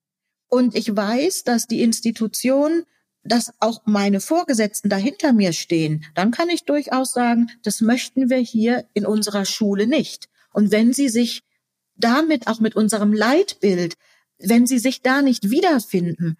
und 0.47 0.75
ich 0.75 0.95
weiß, 0.95 1.43
dass 1.43 1.67
die 1.67 1.83
Institution, 1.83 2.83
dass 3.27 3.53
auch 3.59 3.81
meine 3.85 4.19
Vorgesetzten 4.19 4.89
dahinter 4.89 5.33
mir 5.33 5.53
stehen, 5.53 6.05
dann 6.15 6.31
kann 6.31 6.49
ich 6.49 6.65
durchaus 6.65 7.13
sagen, 7.13 7.49
das 7.63 7.81
möchten 7.81 8.29
wir 8.29 8.37
hier 8.37 8.85
in 8.93 9.05
unserer 9.05 9.45
Schule 9.45 9.87
nicht. 9.87 10.29
Und 10.53 10.71
wenn 10.71 10.93
Sie 10.93 11.09
sich 11.09 11.43
damit 11.95 12.47
auch 12.47 12.59
mit 12.59 12.75
unserem 12.75 13.13
Leitbild, 13.13 13.95
wenn 14.39 14.67
Sie 14.67 14.79
sich 14.79 15.01
da 15.01 15.21
nicht 15.21 15.49
wiederfinden, 15.49 16.37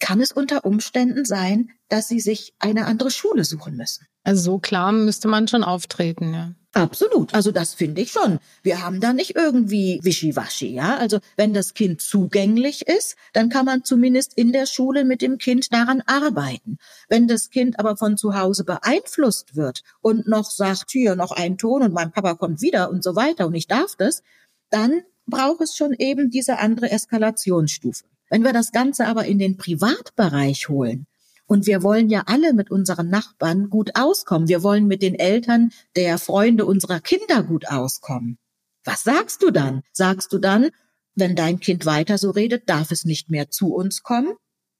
kann 0.00 0.20
es 0.20 0.32
unter 0.32 0.64
Umständen 0.64 1.24
sein, 1.24 1.70
dass 1.88 2.08
Sie 2.08 2.20
sich 2.20 2.54
eine 2.58 2.86
andere 2.86 3.10
Schule 3.10 3.44
suchen 3.44 3.76
müssen. 3.76 4.06
Also 4.24 4.42
so 4.42 4.58
klar 4.58 4.90
müsste 4.90 5.28
man 5.28 5.46
schon 5.48 5.62
auftreten, 5.62 6.32
ja. 6.32 6.52
Absolut. 6.72 7.32
Also 7.34 7.52
das 7.52 7.72
finde 7.72 8.00
ich 8.00 8.10
schon. 8.10 8.40
Wir 8.62 8.84
haben 8.84 9.00
da 9.00 9.12
nicht 9.12 9.36
irgendwie 9.36 10.00
Wischiwaschi, 10.02 10.74
ja. 10.74 10.96
Also 10.96 11.20
wenn 11.36 11.54
das 11.54 11.74
Kind 11.74 12.00
zugänglich 12.00 12.88
ist, 12.88 13.14
dann 13.32 13.48
kann 13.48 13.64
man 13.64 13.84
zumindest 13.84 14.34
in 14.34 14.52
der 14.52 14.66
Schule 14.66 15.04
mit 15.04 15.22
dem 15.22 15.38
Kind 15.38 15.72
daran 15.72 16.02
arbeiten. 16.06 16.78
Wenn 17.08 17.28
das 17.28 17.50
Kind 17.50 17.78
aber 17.78 17.96
von 17.96 18.16
zu 18.16 18.34
Hause 18.34 18.64
beeinflusst 18.64 19.54
wird 19.54 19.82
und 20.00 20.26
noch 20.26 20.50
sagt, 20.50 20.90
hier 20.90 21.14
noch 21.14 21.30
ein 21.30 21.58
Ton 21.58 21.82
und 21.82 21.92
mein 21.92 22.10
Papa 22.10 22.34
kommt 22.34 22.60
wieder 22.60 22.90
und 22.90 23.04
so 23.04 23.14
weiter 23.14 23.46
und 23.46 23.54
ich 23.54 23.68
darf 23.68 23.94
das, 23.96 24.22
dann 24.70 25.02
braucht 25.26 25.60
es 25.60 25.76
schon 25.76 25.92
eben 25.92 26.30
diese 26.30 26.58
andere 26.58 26.90
Eskalationsstufe. 26.90 28.04
Wenn 28.30 28.42
wir 28.42 28.52
das 28.52 28.72
Ganze 28.72 29.06
aber 29.06 29.26
in 29.26 29.38
den 29.38 29.56
Privatbereich 29.56 30.68
holen, 30.68 31.06
und 31.46 31.66
wir 31.66 31.82
wollen 31.82 32.08
ja 32.08 32.24
alle 32.26 32.52
mit 32.52 32.70
unseren 32.70 33.08
Nachbarn 33.08 33.70
gut 33.70 33.90
auskommen. 33.94 34.48
Wir 34.48 34.62
wollen 34.62 34.86
mit 34.86 35.02
den 35.02 35.14
Eltern 35.14 35.70
der 35.96 36.18
Freunde 36.18 36.64
unserer 36.64 37.00
Kinder 37.00 37.42
gut 37.42 37.68
auskommen. 37.68 38.38
Was 38.84 39.02
sagst 39.02 39.42
du 39.42 39.50
dann? 39.50 39.82
Sagst 39.92 40.32
du 40.32 40.38
dann, 40.38 40.70
wenn 41.14 41.36
dein 41.36 41.60
Kind 41.60 41.86
weiter 41.86 42.18
so 42.18 42.30
redet, 42.30 42.68
darf 42.68 42.90
es 42.90 43.04
nicht 43.04 43.30
mehr 43.30 43.50
zu 43.50 43.74
uns 43.74 44.02
kommen? 44.02 44.34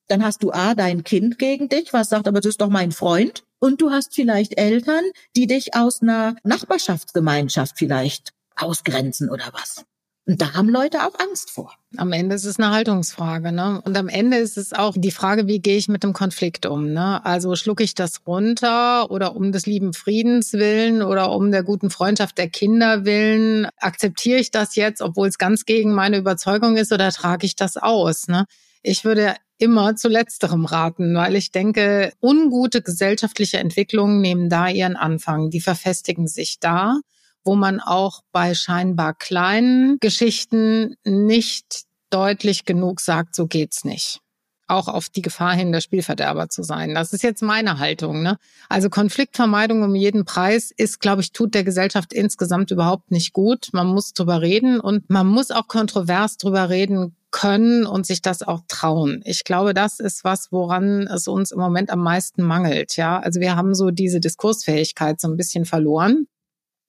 Dann 0.09 0.25
hast 0.25 0.42
du 0.42 0.52
A, 0.52 0.75
dein 0.75 1.04
Kind 1.04 1.38
gegen 1.38 1.68
dich, 1.68 1.92
was 1.92 2.11
sagt, 2.11 2.28
aber 2.28 2.40
das 2.40 2.50
ist 2.50 2.61
doch 2.61 2.68
mein 2.68 2.92
Freund. 2.92 3.44
Und 3.59 3.80
du 3.80 3.90
hast 3.90 4.14
vielleicht 4.14 4.59
Eltern, 4.59 5.04
die 5.37 5.47
dich 5.47 5.75
aus 5.75 6.02
einer 6.02 6.37
Nachbarschaftsgemeinschaft 6.44 7.78
vielleicht 7.78 8.33
ausgrenzen 8.56 9.30
oder 9.30 9.50
was. 9.52 9.85
Und 10.26 10.40
da 10.40 10.54
haben 10.54 10.71
Leute 10.71 11.02
auch 11.02 11.12
Angst 11.19 11.50
vor. 11.50 11.75
Am 11.99 12.12
Ende 12.12 12.35
ist 12.35 12.47
es 12.47 12.59
eine 12.59 12.71
Haltungsfrage, 12.71 13.52
ne? 13.52 13.83
Und 13.85 13.95
am 13.99 14.09
Ende 14.09 14.38
ist 14.38 14.57
es 14.57 14.73
auch 14.73 14.95
die 14.97 15.11
Frage, 15.11 15.47
wie 15.49 15.61
gehe 15.61 15.76
ich 15.76 15.87
mit 15.88 16.02
dem 16.02 16.14
Konflikt 16.14 16.64
um, 16.64 16.95
ne? 16.95 17.25
Also 17.26 17.54
schlucke 17.57 17.83
ich 17.83 17.95
das 17.95 18.23
runter 18.26 19.11
oder 19.11 19.37
um 19.37 19.52
des 19.52 19.66
lieben 19.66 19.93
Friedens 19.93 20.54
willen 20.54 21.02
oder 21.02 21.31
um 21.31 21.50
der 21.50 21.62
guten 21.62 21.90
Freundschaft 21.90 22.38
der 22.38 22.49
Kinder 22.49 23.04
willen 23.04 23.69
akzeptiere 23.76 24.40
ich 24.40 24.50
das 24.50 24.76
jetzt, 24.76 25.02
obwohl 25.02 25.28
es 25.28 25.37
ganz 25.37 25.66
gegen 25.66 25.93
meine 25.93 26.16
Überzeugung 26.16 26.78
ist 26.78 26.90
oder 26.90 27.11
trage 27.11 27.45
ich 27.45 27.54
das 27.54 27.76
aus, 27.76 28.26
ne? 28.26 28.47
Ich 28.83 29.04
würde 29.04 29.35
immer 29.59 29.95
zu 29.95 30.09
letzterem 30.09 30.64
raten, 30.64 31.14
weil 31.14 31.37
ich 31.37 31.52
denke, 31.52 32.12
ungute 32.23 32.81
gesellschaftliche 32.81 33.59
Entwicklungen 33.59 34.23
nehmen 34.23 34.49
da 34.49 34.69
ihren 34.69 34.97
Anfang. 34.97 35.50
Die 35.50 35.61
verfestigen 35.61 36.28
sich 36.28 36.61
da 36.61 36.99
wo 37.44 37.54
man 37.54 37.80
auch 37.80 38.22
bei 38.32 38.54
scheinbar 38.54 39.14
kleinen 39.14 39.98
Geschichten 40.00 40.96
nicht 41.04 41.84
deutlich 42.10 42.64
genug 42.64 43.00
sagt, 43.00 43.34
so 43.34 43.46
geht's 43.46 43.84
nicht. 43.84 44.20
Auch 44.66 44.88
auf 44.88 45.10
die 45.10 45.20
Gefahr 45.20 45.52
hin, 45.52 45.72
der 45.72 45.82
Spielverderber 45.82 46.48
zu 46.48 46.62
sein. 46.62 46.94
Das 46.94 47.12
ist 47.12 47.22
jetzt 47.22 47.42
meine 47.42 47.78
Haltung. 47.78 48.22
Ne? 48.22 48.38
Also 48.70 48.88
Konfliktvermeidung 48.88 49.82
um 49.82 49.94
jeden 49.94 50.24
Preis 50.24 50.70
ist, 50.74 51.00
glaube 51.00 51.20
ich, 51.20 51.32
tut 51.32 51.54
der 51.54 51.64
Gesellschaft 51.64 52.14
insgesamt 52.14 52.70
überhaupt 52.70 53.10
nicht 53.10 53.34
gut. 53.34 53.68
Man 53.72 53.88
muss 53.88 54.14
drüber 54.14 54.40
reden 54.40 54.80
und 54.80 55.10
man 55.10 55.26
muss 55.26 55.50
auch 55.50 55.68
kontrovers 55.68 56.38
drüber 56.38 56.70
reden 56.70 57.14
können 57.30 57.84
und 57.84 58.06
sich 58.06 58.22
das 58.22 58.42
auch 58.42 58.60
trauen. 58.68 59.20
Ich 59.26 59.44
glaube, 59.44 59.74
das 59.74 59.98
ist 59.98 60.24
was, 60.24 60.50
woran 60.50 61.08
es 61.08 61.28
uns 61.28 61.50
im 61.50 61.58
Moment 61.58 61.90
am 61.90 62.00
meisten 62.00 62.42
mangelt. 62.42 62.96
Ja, 62.96 63.18
also 63.18 63.40
wir 63.40 63.56
haben 63.56 63.74
so 63.74 63.90
diese 63.90 64.20
Diskursfähigkeit 64.20 65.20
so 65.20 65.28
ein 65.28 65.36
bisschen 65.36 65.66
verloren 65.66 66.26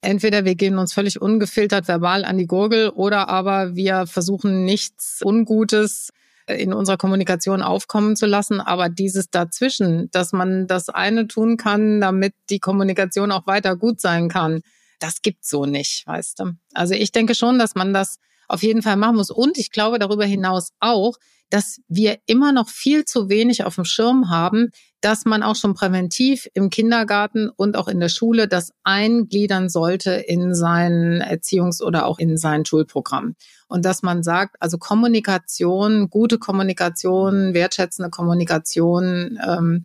entweder 0.06 0.44
wir 0.44 0.54
gehen 0.54 0.78
uns 0.78 0.92
völlig 0.92 1.20
ungefiltert 1.20 1.88
verbal 1.88 2.24
an 2.24 2.38
die 2.38 2.46
Gurgel 2.46 2.90
oder 2.90 3.28
aber 3.28 3.74
wir 3.74 4.06
versuchen 4.06 4.64
nichts 4.64 5.20
Ungutes 5.24 6.10
in 6.46 6.72
unserer 6.72 6.96
Kommunikation 6.96 7.60
aufkommen 7.60 8.14
zu 8.14 8.26
lassen. 8.26 8.60
Aber 8.60 8.88
dieses 8.88 9.30
dazwischen, 9.30 10.08
dass 10.12 10.32
man 10.32 10.68
das 10.68 10.88
eine 10.88 11.26
tun 11.26 11.56
kann, 11.56 12.00
damit 12.00 12.34
die 12.50 12.60
Kommunikation 12.60 13.32
auch 13.32 13.48
weiter 13.48 13.74
gut 13.74 14.00
sein 14.00 14.28
kann, 14.28 14.60
das 15.00 15.22
gibt's 15.22 15.50
so 15.50 15.66
nicht, 15.66 16.06
weißt 16.06 16.38
du. 16.38 16.52
Also 16.72 16.94
ich 16.94 17.10
denke 17.10 17.34
schon, 17.34 17.58
dass 17.58 17.74
man 17.74 17.92
das 17.92 18.18
auf 18.46 18.62
jeden 18.62 18.82
Fall 18.82 18.96
machen 18.96 19.16
muss. 19.16 19.30
Und 19.30 19.58
ich 19.58 19.72
glaube 19.72 19.98
darüber 19.98 20.24
hinaus 20.24 20.70
auch, 20.78 21.16
dass 21.50 21.80
wir 21.88 22.18
immer 22.26 22.52
noch 22.52 22.68
viel 22.68 23.04
zu 23.04 23.28
wenig 23.28 23.64
auf 23.64 23.74
dem 23.74 23.84
Schirm 23.84 24.30
haben, 24.30 24.70
dass 25.06 25.24
man 25.24 25.44
auch 25.44 25.54
schon 25.54 25.74
präventiv 25.74 26.48
im 26.52 26.68
Kindergarten 26.68 27.48
und 27.48 27.76
auch 27.76 27.86
in 27.86 28.00
der 28.00 28.08
Schule 28.08 28.48
das 28.48 28.72
eingliedern 28.82 29.68
sollte 29.68 30.10
in 30.10 30.52
sein 30.52 31.22
Erziehungs- 31.22 31.80
oder 31.80 32.06
auch 32.06 32.18
in 32.18 32.36
sein 32.36 32.64
Schulprogramm. 32.64 33.36
Und 33.68 33.84
dass 33.84 34.02
man 34.02 34.24
sagt, 34.24 34.56
also 34.58 34.78
Kommunikation, 34.78 36.10
gute 36.10 36.38
Kommunikation, 36.38 37.54
wertschätzende 37.54 38.10
Kommunikation 38.10 39.38
ähm, 39.46 39.84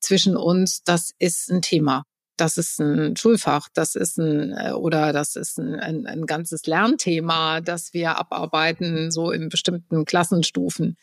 zwischen 0.00 0.38
uns, 0.38 0.82
das 0.84 1.10
ist 1.18 1.50
ein 1.50 1.60
Thema. 1.60 2.04
Das 2.38 2.56
ist 2.56 2.80
ein 2.80 3.14
Schulfach, 3.14 3.68
das 3.74 3.94
ist 3.94 4.16
ein 4.16 4.56
äh, 4.56 4.72
oder 4.72 5.12
das 5.12 5.36
ist 5.36 5.58
ein, 5.58 5.74
ein, 5.74 6.06
ein 6.06 6.24
ganzes 6.24 6.64
Lernthema, 6.64 7.60
das 7.60 7.92
wir 7.92 8.16
abarbeiten, 8.16 9.10
so 9.10 9.32
in 9.32 9.50
bestimmten 9.50 10.06
Klassenstufen 10.06 10.96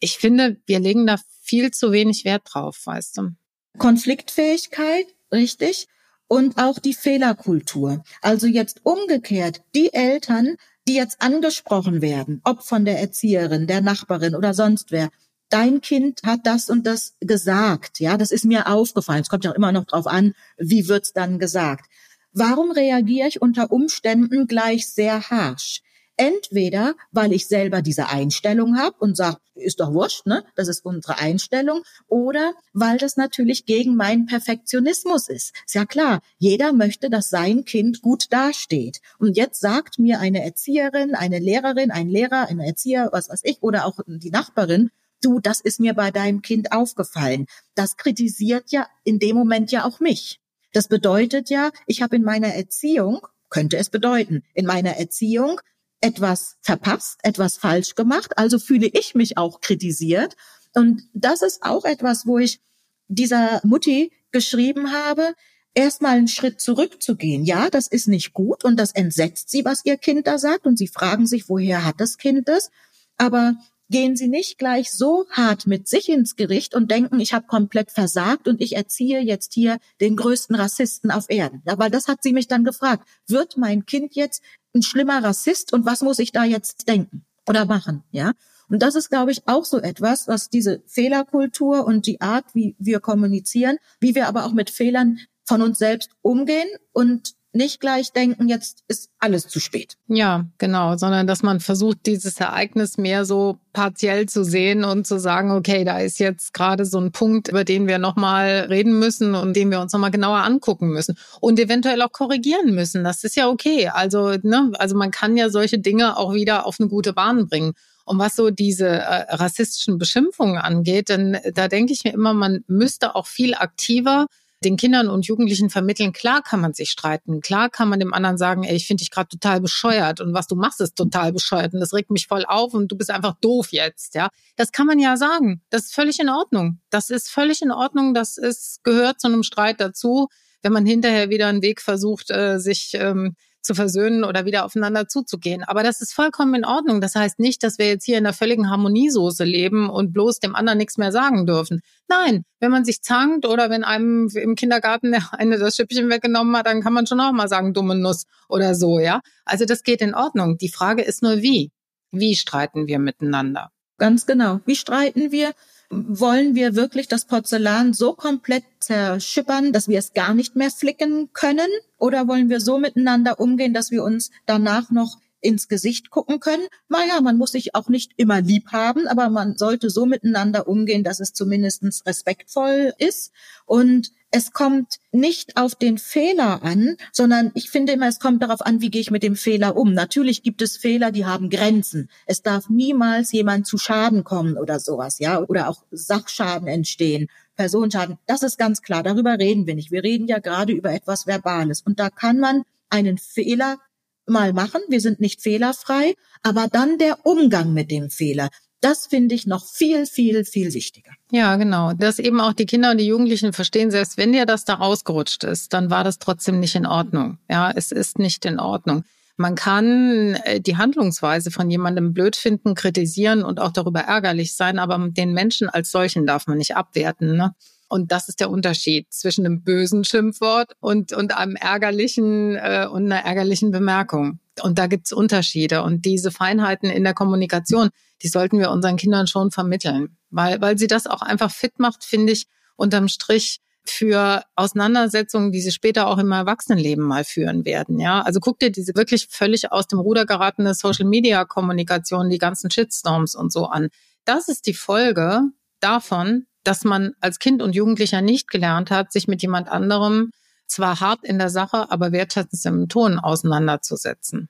ich 0.00 0.18
finde, 0.18 0.60
wir 0.66 0.80
legen 0.80 1.06
da 1.06 1.16
viel 1.42 1.70
zu 1.70 1.92
wenig 1.92 2.24
Wert 2.24 2.42
drauf, 2.44 2.80
weißt 2.84 3.18
du. 3.18 3.30
Konfliktfähigkeit, 3.78 5.06
richtig. 5.32 5.88
Und 6.28 6.58
auch 6.58 6.78
die 6.78 6.94
Fehlerkultur. 6.94 8.04
Also 8.20 8.46
jetzt 8.46 8.80
umgekehrt, 8.84 9.62
die 9.74 9.92
Eltern, 9.94 10.56
die 10.86 10.94
jetzt 10.94 11.22
angesprochen 11.22 12.02
werden, 12.02 12.40
ob 12.44 12.62
von 12.62 12.84
der 12.84 12.98
Erzieherin, 12.98 13.66
der 13.66 13.80
Nachbarin 13.80 14.34
oder 14.34 14.52
sonst 14.52 14.90
wer, 14.90 15.10
dein 15.48 15.80
Kind 15.80 16.22
hat 16.24 16.40
das 16.44 16.68
und 16.68 16.86
das 16.86 17.14
gesagt, 17.20 18.00
ja, 18.00 18.18
das 18.18 18.30
ist 18.30 18.44
mir 18.44 18.68
aufgefallen. 18.68 19.22
Es 19.22 19.28
kommt 19.28 19.44
ja 19.44 19.52
auch 19.52 19.56
immer 19.56 19.72
noch 19.72 19.86
drauf 19.86 20.06
an, 20.06 20.34
wie 20.58 20.88
wird's 20.88 21.12
dann 21.12 21.38
gesagt. 21.38 21.86
Warum 22.32 22.70
reagiere 22.70 23.28
ich 23.28 23.40
unter 23.40 23.72
Umständen 23.72 24.46
gleich 24.46 24.88
sehr 24.88 25.30
harsch? 25.30 25.82
Entweder, 26.20 26.96
weil 27.12 27.32
ich 27.32 27.46
selber 27.46 27.80
diese 27.80 28.08
Einstellung 28.08 28.76
habe 28.76 28.96
und 28.98 29.16
sage, 29.16 29.38
ist 29.54 29.78
doch 29.78 29.92
wurscht, 29.92 30.26
ne? 30.26 30.44
Das 30.56 30.66
ist 30.66 30.84
unsere 30.84 31.18
Einstellung. 31.18 31.82
Oder 32.08 32.54
weil 32.72 32.98
das 32.98 33.16
natürlich 33.16 33.66
gegen 33.66 33.94
meinen 33.94 34.26
Perfektionismus 34.26 35.28
ist. 35.28 35.54
Ist 35.64 35.74
ja 35.76 35.86
klar, 35.86 36.20
jeder 36.38 36.72
möchte, 36.72 37.08
dass 37.08 37.30
sein 37.30 37.64
Kind 37.64 38.02
gut 38.02 38.32
dasteht. 38.32 39.00
Und 39.20 39.36
jetzt 39.36 39.60
sagt 39.60 40.00
mir 40.00 40.18
eine 40.18 40.42
Erzieherin, 40.44 41.14
eine 41.14 41.38
Lehrerin, 41.38 41.92
ein 41.92 42.08
Lehrer, 42.08 42.48
ein 42.48 42.58
Erzieher, 42.58 43.10
was 43.12 43.28
weiß 43.28 43.42
ich, 43.44 43.62
oder 43.62 43.86
auch 43.86 44.00
die 44.08 44.30
Nachbarin, 44.30 44.90
du, 45.22 45.38
das 45.38 45.60
ist 45.60 45.78
mir 45.78 45.94
bei 45.94 46.10
deinem 46.10 46.42
Kind 46.42 46.72
aufgefallen. 46.72 47.46
Das 47.76 47.96
kritisiert 47.96 48.72
ja 48.72 48.88
in 49.04 49.20
dem 49.20 49.36
Moment 49.36 49.70
ja 49.70 49.84
auch 49.84 50.00
mich. 50.00 50.40
Das 50.72 50.88
bedeutet 50.88 51.48
ja, 51.48 51.70
ich 51.86 52.02
habe 52.02 52.16
in 52.16 52.24
meiner 52.24 52.54
Erziehung, 52.54 53.20
könnte 53.50 53.76
es 53.78 53.88
bedeuten, 53.88 54.42
in 54.54 54.66
meiner 54.66 54.96
Erziehung 54.96 55.60
etwas 56.00 56.56
verpasst, 56.60 57.18
etwas 57.22 57.56
falsch 57.56 57.94
gemacht, 57.94 58.38
also 58.38 58.58
fühle 58.58 58.86
ich 58.86 59.14
mich 59.14 59.36
auch 59.36 59.60
kritisiert. 59.60 60.36
Und 60.74 61.02
das 61.12 61.42
ist 61.42 61.62
auch 61.62 61.84
etwas, 61.84 62.26
wo 62.26 62.38
ich 62.38 62.60
dieser 63.08 63.60
Mutti 63.64 64.12
geschrieben 64.30 64.92
habe, 64.92 65.34
erstmal 65.74 66.16
einen 66.16 66.28
Schritt 66.28 66.60
zurückzugehen. 66.60 67.44
Ja, 67.44 67.70
das 67.70 67.88
ist 67.88 68.08
nicht 68.08 68.32
gut 68.32 68.64
und 68.64 68.76
das 68.76 68.92
entsetzt 68.92 69.50
sie, 69.50 69.64
was 69.64 69.84
ihr 69.84 69.96
Kind 69.96 70.26
da 70.26 70.38
sagt 70.38 70.66
und 70.66 70.78
sie 70.78 70.88
fragen 70.88 71.26
sich, 71.26 71.48
woher 71.48 71.84
hat 71.84 72.00
das 72.00 72.18
Kind 72.18 72.48
das? 72.48 72.70
Aber 73.16 73.54
gehen 73.90 74.16
Sie 74.16 74.28
nicht 74.28 74.58
gleich 74.58 74.92
so 74.92 75.26
hart 75.30 75.66
mit 75.66 75.88
sich 75.88 76.08
ins 76.08 76.36
Gericht 76.36 76.74
und 76.74 76.90
denken, 76.90 77.20
ich 77.20 77.32
habe 77.32 77.46
komplett 77.46 77.90
versagt 77.90 78.46
und 78.46 78.60
ich 78.60 78.76
erziehe 78.76 79.20
jetzt 79.20 79.54
hier 79.54 79.78
den 80.00 80.16
größten 80.16 80.56
Rassisten 80.56 81.10
auf 81.10 81.26
Erden. 81.28 81.62
Weil 81.64 81.90
das 81.90 82.06
hat 82.06 82.22
sie 82.22 82.32
mich 82.32 82.48
dann 82.48 82.64
gefragt. 82.64 83.08
Wird 83.26 83.56
mein 83.56 83.86
Kind 83.86 84.14
jetzt 84.14 84.42
ein 84.74 84.82
schlimmer 84.82 85.22
Rassist 85.22 85.72
und 85.72 85.86
was 85.86 86.02
muss 86.02 86.18
ich 86.18 86.32
da 86.32 86.44
jetzt 86.44 86.88
denken 86.88 87.24
oder 87.46 87.64
machen? 87.64 88.04
Ja. 88.10 88.32
Und 88.68 88.82
das 88.82 88.94
ist, 88.94 89.08
glaube 89.08 89.32
ich, 89.32 89.48
auch 89.48 89.64
so 89.64 89.78
etwas, 89.78 90.28
was 90.28 90.50
diese 90.50 90.82
Fehlerkultur 90.86 91.86
und 91.86 92.06
die 92.06 92.20
Art, 92.20 92.44
wie 92.54 92.76
wir 92.78 93.00
kommunizieren, 93.00 93.78
wie 93.98 94.14
wir 94.14 94.28
aber 94.28 94.44
auch 94.44 94.52
mit 94.52 94.70
Fehlern 94.70 95.18
von 95.44 95.62
uns 95.62 95.78
selbst 95.78 96.10
umgehen 96.20 96.68
und 96.92 97.34
nicht 97.52 97.80
gleich 97.80 98.12
denken, 98.12 98.48
jetzt 98.48 98.84
ist 98.88 99.10
alles 99.18 99.48
zu 99.48 99.58
spät. 99.58 99.96
Ja, 100.06 100.46
genau, 100.58 100.96
sondern 100.96 101.26
dass 101.26 101.42
man 101.42 101.60
versucht, 101.60 102.06
dieses 102.06 102.38
Ereignis 102.38 102.98
mehr 102.98 103.24
so 103.24 103.58
partiell 103.72 104.26
zu 104.26 104.44
sehen 104.44 104.84
und 104.84 105.06
zu 105.06 105.18
sagen, 105.18 105.50
okay, 105.50 105.84
da 105.84 105.98
ist 105.98 106.18
jetzt 106.18 106.52
gerade 106.52 106.84
so 106.84 106.98
ein 106.98 107.12
Punkt, 107.12 107.48
über 107.48 107.64
den 107.64 107.88
wir 107.88 107.98
nochmal 107.98 108.66
reden 108.68 108.98
müssen 108.98 109.34
und 109.34 109.56
den 109.56 109.70
wir 109.70 109.80
uns 109.80 109.92
nochmal 109.92 110.10
genauer 110.10 110.38
angucken 110.38 110.88
müssen 110.88 111.16
und 111.40 111.58
eventuell 111.58 112.02
auch 112.02 112.12
korrigieren 112.12 112.74
müssen. 112.74 113.02
Das 113.02 113.24
ist 113.24 113.36
ja 113.36 113.48
okay. 113.48 113.88
Also, 113.88 114.36
ne, 114.42 114.70
also 114.74 114.96
man 114.96 115.10
kann 115.10 115.36
ja 115.36 115.48
solche 115.48 115.78
Dinge 115.78 116.16
auch 116.16 116.34
wieder 116.34 116.66
auf 116.66 116.76
eine 116.78 116.88
gute 116.88 117.12
Bahn 117.12 117.48
bringen. 117.48 117.72
Und 118.04 118.18
was 118.18 118.36
so 118.36 118.50
diese 118.50 118.88
äh, 118.88 119.34
rassistischen 119.34 119.98
Beschimpfungen 119.98 120.56
angeht, 120.56 121.10
denn 121.10 121.38
da 121.54 121.68
denke 121.68 121.92
ich 121.92 122.04
mir 122.04 122.14
immer, 122.14 122.32
man 122.32 122.64
müsste 122.66 123.14
auch 123.14 123.26
viel 123.26 123.54
aktiver 123.54 124.26
den 124.64 124.76
Kindern 124.76 125.08
und 125.08 125.26
Jugendlichen 125.26 125.70
vermitteln, 125.70 126.12
klar 126.12 126.42
kann 126.42 126.60
man 126.60 126.74
sich 126.74 126.90
streiten, 126.90 127.40
klar 127.40 127.70
kann 127.70 127.88
man 127.88 128.00
dem 128.00 128.12
anderen 128.12 128.38
sagen, 128.38 128.64
ey, 128.64 128.74
ich 128.74 128.86
finde 128.86 129.02
dich 129.02 129.10
gerade 129.10 129.28
total 129.28 129.60
bescheuert 129.60 130.20
und 130.20 130.34
was 130.34 130.46
du 130.46 130.56
machst 130.56 130.80
ist 130.80 130.96
total 130.96 131.32
bescheuert 131.32 131.74
und 131.74 131.80
das 131.80 131.94
regt 131.94 132.10
mich 132.10 132.26
voll 132.26 132.44
auf 132.46 132.74
und 132.74 132.90
du 132.90 132.96
bist 132.96 133.10
einfach 133.10 133.34
doof 133.40 133.68
jetzt, 133.70 134.14
ja. 134.14 134.28
Das 134.56 134.72
kann 134.72 134.86
man 134.86 134.98
ja 134.98 135.16
sagen. 135.16 135.62
Das 135.70 135.84
ist 135.84 135.94
völlig 135.94 136.18
in 136.18 136.28
Ordnung. 136.28 136.80
Das 136.90 137.10
ist 137.10 137.30
völlig 137.30 137.62
in 137.62 137.70
Ordnung. 137.70 138.14
Das 138.14 138.36
ist, 138.38 138.82
gehört 138.82 139.20
zu 139.20 139.28
einem 139.28 139.42
Streit 139.42 139.80
dazu. 139.80 140.28
Wenn 140.62 140.72
man 140.72 140.84
hinterher 140.84 141.30
wieder 141.30 141.46
einen 141.46 141.62
Weg 141.62 141.80
versucht, 141.80 142.30
äh, 142.30 142.58
sich 142.58 142.94
ähm, 142.94 143.36
zu 143.68 143.74
versöhnen 143.74 144.24
oder 144.24 144.46
wieder 144.46 144.64
aufeinander 144.64 145.08
zuzugehen. 145.08 145.62
Aber 145.62 145.82
das 145.82 146.00
ist 146.00 146.14
vollkommen 146.14 146.54
in 146.54 146.64
Ordnung. 146.64 147.02
Das 147.02 147.14
heißt 147.14 147.38
nicht, 147.38 147.62
dass 147.62 147.78
wir 147.78 147.86
jetzt 147.86 148.06
hier 148.06 148.16
in 148.16 148.24
der 148.24 148.32
völligen 148.32 148.70
Harmoniesoße 148.70 149.44
leben 149.44 149.90
und 149.90 150.14
bloß 150.14 150.40
dem 150.40 150.56
anderen 150.56 150.78
nichts 150.78 150.96
mehr 150.96 151.12
sagen 151.12 151.44
dürfen. 151.44 151.82
Nein, 152.08 152.44
wenn 152.60 152.70
man 152.70 152.86
sich 152.86 153.02
zankt 153.02 153.44
oder 153.44 153.68
wenn 153.68 153.84
einem 153.84 154.30
im 154.34 154.54
Kindergarten 154.54 155.12
der 155.12 155.22
eine 155.32 155.58
das 155.58 155.76
Schüppchen 155.76 156.08
weggenommen 156.08 156.56
hat, 156.56 156.66
dann 156.66 156.80
kann 156.80 156.94
man 156.94 157.06
schon 157.06 157.20
auch 157.20 157.32
mal 157.32 157.46
sagen, 157.46 157.74
dumme 157.74 157.94
Nuss 157.94 158.24
oder 158.48 158.74
so, 158.74 158.98
ja. 159.00 159.20
Also 159.44 159.66
das 159.66 159.82
geht 159.82 160.00
in 160.00 160.14
Ordnung. 160.14 160.56
Die 160.56 160.70
Frage 160.70 161.02
ist 161.02 161.22
nur 161.22 161.42
wie. 161.42 161.70
Wie 162.10 162.36
streiten 162.36 162.86
wir 162.86 162.98
miteinander? 162.98 163.70
Ganz 163.98 164.24
genau. 164.24 164.60
Wie 164.64 164.76
streiten 164.76 165.30
wir? 165.30 165.52
Wollen 165.90 166.54
wir 166.54 166.74
wirklich 166.74 167.08
das 167.08 167.24
Porzellan 167.24 167.94
so 167.94 168.12
komplett 168.12 168.64
zerschippern, 168.80 169.72
dass 169.72 169.88
wir 169.88 169.98
es 169.98 170.12
gar 170.12 170.34
nicht 170.34 170.54
mehr 170.54 170.70
flicken 170.70 171.30
können? 171.32 171.68
Oder 171.98 172.28
wollen 172.28 172.50
wir 172.50 172.60
so 172.60 172.78
miteinander 172.78 173.40
umgehen, 173.40 173.72
dass 173.72 173.90
wir 173.90 174.04
uns 174.04 174.30
danach 174.46 174.90
noch 174.90 175.16
ins 175.40 175.68
Gesicht 175.68 176.10
gucken 176.10 176.40
können. 176.40 176.66
Naja, 176.88 177.20
man 177.20 177.36
muss 177.36 177.52
sich 177.52 177.74
auch 177.74 177.88
nicht 177.88 178.12
immer 178.16 178.40
lieb 178.40 178.72
haben, 178.72 179.06
aber 179.06 179.30
man 179.30 179.56
sollte 179.56 179.90
so 179.90 180.06
miteinander 180.06 180.68
umgehen, 180.68 181.04
dass 181.04 181.20
es 181.20 181.32
zumindest 181.32 181.84
respektvoll 182.06 182.92
ist. 182.98 183.32
Und 183.64 184.12
es 184.30 184.52
kommt 184.52 184.96
nicht 185.10 185.56
auf 185.56 185.74
den 185.74 185.96
Fehler 185.96 186.62
an, 186.62 186.96
sondern 187.12 187.50
ich 187.54 187.70
finde 187.70 187.92
immer, 187.92 188.08
es 188.08 188.20
kommt 188.20 188.42
darauf 188.42 188.60
an, 188.60 188.80
wie 188.80 188.90
gehe 188.90 189.00
ich 189.00 189.10
mit 189.10 189.22
dem 189.22 189.36
Fehler 189.36 189.76
um. 189.76 189.94
Natürlich 189.94 190.42
gibt 190.42 190.60
es 190.60 190.76
Fehler, 190.76 191.10
die 191.10 191.24
haben 191.24 191.48
Grenzen. 191.48 192.10
Es 192.26 192.42
darf 192.42 192.68
niemals 192.68 193.32
jemand 193.32 193.66
zu 193.66 193.78
Schaden 193.78 194.24
kommen 194.24 194.58
oder 194.58 194.80
sowas, 194.80 195.18
ja, 195.18 195.40
oder 195.40 195.68
auch 195.68 195.82
Sachschaden 195.90 196.68
entstehen, 196.68 197.28
Personenschaden. 197.56 198.18
Das 198.26 198.42
ist 198.42 198.58
ganz 198.58 198.82
klar. 198.82 199.02
Darüber 199.02 199.38
reden 199.38 199.66
wir 199.66 199.74
nicht. 199.74 199.90
Wir 199.90 200.04
reden 200.04 200.28
ja 200.28 200.38
gerade 200.38 200.72
über 200.72 200.92
etwas 200.92 201.26
Verbales. 201.26 201.80
Und 201.80 201.98
da 201.98 202.10
kann 202.10 202.38
man 202.38 202.62
einen 202.90 203.18
Fehler 203.18 203.78
mal 204.26 204.52
machen. 204.52 204.82
Wir 204.88 205.00
sind 205.00 205.20
nicht 205.20 205.40
fehlerfrei, 205.40 206.14
aber 206.42 206.68
dann 206.70 206.98
der 206.98 207.24
Umgang 207.24 207.72
mit 207.72 207.90
dem 207.90 208.10
Fehler. 208.10 208.50
Das 208.80 209.06
finde 209.06 209.34
ich 209.34 209.46
noch 209.46 209.66
viel, 209.66 210.06
viel, 210.06 210.44
viel 210.44 210.72
wichtiger. 210.72 211.10
Ja, 211.32 211.56
genau. 211.56 211.92
Dass 211.94 212.18
eben 212.18 212.40
auch 212.40 212.52
die 212.52 212.66
Kinder 212.66 212.92
und 212.92 212.98
die 212.98 213.06
Jugendlichen 213.06 213.52
verstehen, 213.52 213.90
selbst 213.90 214.16
wenn 214.16 214.32
dir 214.32 214.46
das 214.46 214.64
da 214.64 214.74
rausgerutscht 214.74 215.44
ist, 215.44 215.72
dann 215.72 215.90
war 215.90 216.04
das 216.04 216.18
trotzdem 216.18 216.60
nicht 216.60 216.76
in 216.76 216.86
Ordnung. 216.86 217.38
Ja, 217.50 217.72
es 217.74 217.90
ist 217.90 218.18
nicht 218.18 218.44
in 218.44 218.60
Ordnung. 218.60 219.04
Man 219.36 219.54
kann 219.54 220.34
äh, 220.44 220.60
die 220.60 220.76
Handlungsweise 220.76 221.50
von 221.50 221.70
jemandem 221.70 222.12
blöd 222.12 222.34
finden, 222.36 222.74
kritisieren 222.74 223.44
und 223.44 223.60
auch 223.60 223.72
darüber 223.72 224.00
ärgerlich 224.00 224.54
sein, 224.54 224.78
aber 224.78 224.98
den 225.10 225.32
Menschen 225.32 225.68
als 225.68 225.90
solchen 225.90 226.26
darf 226.26 226.46
man 226.46 226.58
nicht 226.58 226.76
abwerten. 226.76 227.36
Ne? 227.36 227.54
Und 227.88 228.12
das 228.12 228.28
ist 228.28 228.40
der 228.40 228.50
Unterschied 228.50 229.12
zwischen 229.12 229.46
einem 229.46 229.62
bösen 229.62 230.04
Schimpfwort 230.04 230.72
und, 230.80 231.12
und 231.12 231.36
einem 231.36 231.56
ärgerlichen 231.56 232.56
äh, 232.56 232.86
und 232.90 233.06
einer 233.06 233.24
ärgerlichen 233.24 233.70
Bemerkung. 233.70 234.40
Und 234.62 234.78
da 234.78 234.86
gibt's 234.86 235.12
Unterschiede. 235.12 235.82
Und 235.82 236.04
diese 236.04 236.30
Feinheiten 236.30 236.90
in 236.90 237.04
der 237.04 237.14
Kommunikation, 237.14 237.90
die 238.22 238.28
sollten 238.28 238.58
wir 238.58 238.70
unseren 238.70 238.96
Kindern 238.96 239.26
schon 239.26 239.50
vermitteln. 239.50 240.16
Weil, 240.30 240.60
weil 240.60 240.76
sie 240.76 240.86
das 240.86 241.06
auch 241.06 241.22
einfach 241.22 241.50
fit 241.50 241.78
macht, 241.78 242.04
finde 242.04 242.32
ich, 242.32 242.46
unterm 242.76 243.08
Strich 243.08 243.60
für 243.84 244.42
Auseinandersetzungen, 244.54 245.50
die 245.50 245.60
sie 245.60 245.72
später 245.72 246.08
auch 246.08 246.18
im 246.18 246.30
Erwachsenenleben 246.30 247.04
mal 247.04 247.24
führen 247.24 247.64
werden. 247.64 247.98
Ja, 247.98 248.20
also 248.20 248.38
guck 248.40 248.58
dir 248.58 248.70
diese 248.70 248.94
wirklich 248.94 249.28
völlig 249.30 249.72
aus 249.72 249.86
dem 249.86 249.98
Ruder 249.98 250.26
geratene 250.26 250.74
Social 250.74 251.06
Media 251.06 251.44
Kommunikation, 251.44 252.28
die 252.28 252.38
ganzen 252.38 252.70
Shitstorms 252.70 253.34
und 253.34 253.50
so 253.52 253.66
an. 253.66 253.88
Das 254.24 254.48
ist 254.48 254.66
die 254.66 254.74
Folge 254.74 255.42
davon, 255.80 256.44
dass 256.64 256.84
man 256.84 257.12
als 257.20 257.38
Kind 257.38 257.62
und 257.62 257.74
Jugendlicher 257.74 258.20
nicht 258.20 258.48
gelernt 258.48 258.90
hat, 258.90 259.12
sich 259.12 259.28
mit 259.28 259.42
jemand 259.42 259.68
anderem 259.68 260.30
zwar 260.66 261.00
hart 261.00 261.24
in 261.24 261.38
der 261.38 261.50
Sache, 261.50 261.90
aber 261.90 262.12
wertschätzend 262.12 262.64
im 262.66 262.88
Ton 262.88 263.18
auseinanderzusetzen. 263.18 264.48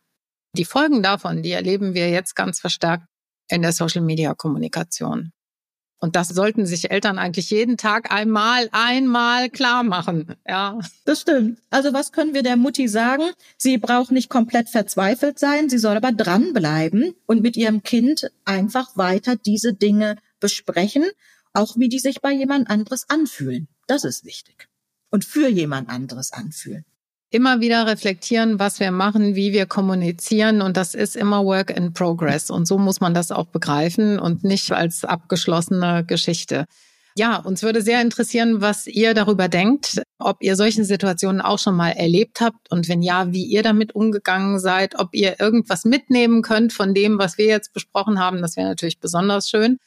Die 0.54 0.64
Folgen 0.64 1.02
davon, 1.02 1.42
die 1.42 1.52
erleben 1.52 1.94
wir 1.94 2.10
jetzt 2.10 2.34
ganz 2.34 2.58
verstärkt 2.60 3.04
in 3.48 3.62
der 3.62 3.72
Social-Media-Kommunikation. 3.72 5.32
Und 6.00 6.14
das 6.14 6.28
sollten 6.28 6.64
sich 6.64 6.92
Eltern 6.92 7.18
eigentlich 7.18 7.50
jeden 7.50 7.76
Tag 7.76 8.12
einmal, 8.12 8.68
einmal 8.70 9.50
klar 9.50 9.82
machen. 9.82 10.36
Ja. 10.46 10.78
Das 11.04 11.22
stimmt. 11.22 11.60
Also 11.70 11.92
was 11.92 12.12
können 12.12 12.34
wir 12.34 12.44
der 12.44 12.56
Mutti 12.56 12.86
sagen? 12.86 13.24
Sie 13.56 13.78
braucht 13.78 14.12
nicht 14.12 14.30
komplett 14.30 14.68
verzweifelt 14.68 15.40
sein. 15.40 15.68
Sie 15.68 15.78
soll 15.78 15.96
aber 15.96 16.12
dranbleiben 16.12 17.14
und 17.26 17.42
mit 17.42 17.56
ihrem 17.56 17.82
Kind 17.82 18.30
einfach 18.44 18.96
weiter 18.96 19.34
diese 19.34 19.74
Dinge 19.74 20.16
besprechen 20.38 21.04
auch 21.52 21.76
wie 21.76 21.88
die 21.88 21.98
sich 21.98 22.20
bei 22.20 22.32
jemand 22.32 22.70
anderes 22.70 23.08
anfühlen. 23.08 23.68
Das 23.86 24.04
ist 24.04 24.24
wichtig. 24.24 24.68
Und 25.10 25.24
für 25.24 25.48
jemand 25.48 25.88
anderes 25.88 26.32
anfühlen. 26.32 26.84
Immer 27.30 27.60
wieder 27.60 27.86
reflektieren, 27.86 28.58
was 28.58 28.80
wir 28.80 28.90
machen, 28.90 29.34
wie 29.34 29.52
wir 29.52 29.66
kommunizieren. 29.66 30.62
Und 30.62 30.76
das 30.76 30.94
ist 30.94 31.14
immer 31.14 31.44
Work 31.44 31.70
in 31.70 31.92
Progress. 31.92 32.50
Und 32.50 32.66
so 32.66 32.78
muss 32.78 33.00
man 33.00 33.12
das 33.12 33.30
auch 33.30 33.46
begreifen 33.46 34.18
und 34.18 34.44
nicht 34.44 34.72
als 34.72 35.04
abgeschlossene 35.04 36.04
Geschichte. 36.06 36.64
Ja, 37.18 37.36
uns 37.36 37.62
würde 37.64 37.82
sehr 37.82 38.00
interessieren, 38.00 38.60
was 38.60 38.86
ihr 38.86 39.12
darüber 39.12 39.48
denkt, 39.48 40.00
ob 40.20 40.36
ihr 40.40 40.54
solche 40.54 40.84
Situationen 40.84 41.40
auch 41.40 41.58
schon 41.58 41.74
mal 41.74 41.90
erlebt 41.90 42.40
habt 42.40 42.70
und 42.70 42.88
wenn 42.88 43.02
ja, 43.02 43.32
wie 43.32 43.44
ihr 43.44 43.64
damit 43.64 43.92
umgegangen 43.94 44.60
seid, 44.60 44.96
ob 44.98 45.08
ihr 45.14 45.40
irgendwas 45.40 45.84
mitnehmen 45.84 46.42
könnt 46.42 46.72
von 46.72 46.94
dem, 46.94 47.18
was 47.18 47.36
wir 47.36 47.46
jetzt 47.46 47.72
besprochen 47.72 48.20
haben. 48.20 48.40
Das 48.40 48.56
wäre 48.56 48.68
natürlich 48.68 49.00
besonders 49.00 49.50
schön. 49.50 49.78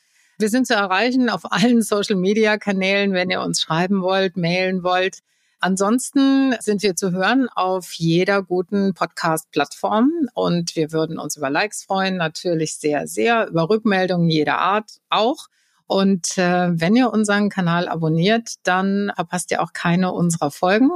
Wir 0.42 0.50
sind 0.50 0.66
zu 0.66 0.74
erreichen 0.74 1.30
auf 1.30 1.52
allen 1.52 1.84
Social-Media-Kanälen, 1.84 3.14
wenn 3.14 3.30
ihr 3.30 3.42
uns 3.42 3.62
schreiben 3.62 4.02
wollt, 4.02 4.38
mailen 4.38 4.84
wollt. 4.84 5.20
Ansonsten 5.60 6.56
sind 6.60 6.82
wir 6.82 6.96
zu 6.96 7.12
hören 7.12 7.48
auf 7.54 7.94
jeder 7.94 8.42
guten 8.42 8.96
Podcast-Plattform 8.96 10.10
und 10.34 10.76
wir 10.76 10.92
würden 10.92 11.20
uns 11.20 11.38
über 11.38 11.52
Likes 11.52 11.84
freuen, 11.84 12.18
natürlich 12.18 12.76
sehr, 12.78 13.06
sehr, 13.06 13.50
über 13.50 13.70
Rückmeldungen 13.70 14.32
jeder 14.32 14.58
Art 14.58 14.94
auch. 15.12 15.46
Und 15.86 16.40
äh, 16.40 16.72
wenn 16.72 16.96
ihr 16.96 17.14
unseren 17.14 17.50
Kanal 17.50 17.88
abonniert, 17.88 18.56
dann 18.64 19.12
verpasst 19.16 19.52
ihr 19.52 19.62
auch 19.62 19.74
keine 19.74 20.12
unserer 20.12 20.50
Folgen, 20.50 20.90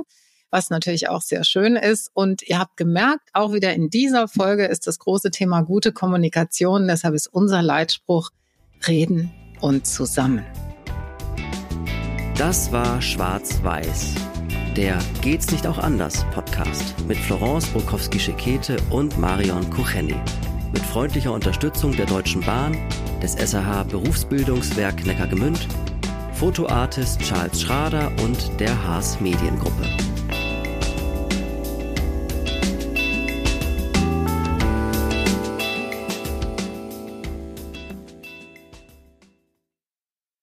was 0.49 0.71
natürlich 0.71 1.07
auch 1.07 1.21
sehr 1.21 1.43
schön 1.43 1.75
ist. 1.75 2.09
Und 2.15 2.41
ihr 2.41 2.57
habt 2.57 2.77
gemerkt, 2.77 3.29
auch 3.33 3.53
wieder 3.53 3.75
in 3.75 3.91
dieser 3.91 4.27
Folge 4.27 4.65
ist 4.65 4.87
das 4.87 4.97
große 4.97 5.29
Thema 5.29 5.61
gute 5.61 5.91
Kommunikation. 5.91 6.87
Deshalb 6.87 7.13
ist 7.13 7.27
unser 7.27 7.61
Leitspruch, 7.61 8.31
reden 8.87 9.31
und 9.61 9.85
zusammen. 9.85 10.45
Das 12.37 12.71
war 12.71 13.01
Schwarz-Weiß, 13.01 14.15
der 14.75 14.99
Geht's 15.21 15.51
nicht 15.51 15.65
auch 15.65 15.77
anders 15.77 16.25
Podcast 16.33 16.93
mit 17.07 17.17
Florence 17.17 17.67
Brokowski-Schekete 17.67 18.77
und 18.89 19.17
Marion 19.17 19.69
Kucheni. 19.69 20.15
Mit 20.73 20.81
freundlicher 20.81 21.31
Unterstützung 21.31 21.95
der 21.95 22.05
Deutschen 22.05 22.41
Bahn, 22.41 22.77
des 23.21 23.33
SAH 23.33 23.85
Berufsbildungswerk 23.85 25.05
Neckargemünd, 25.05 25.67
Fotoartist 26.33 27.21
Charles 27.21 27.61
Schrader 27.61 28.11
und 28.21 28.59
der 28.59 28.85
Haas 28.85 29.21
Mediengruppe. 29.21 30.14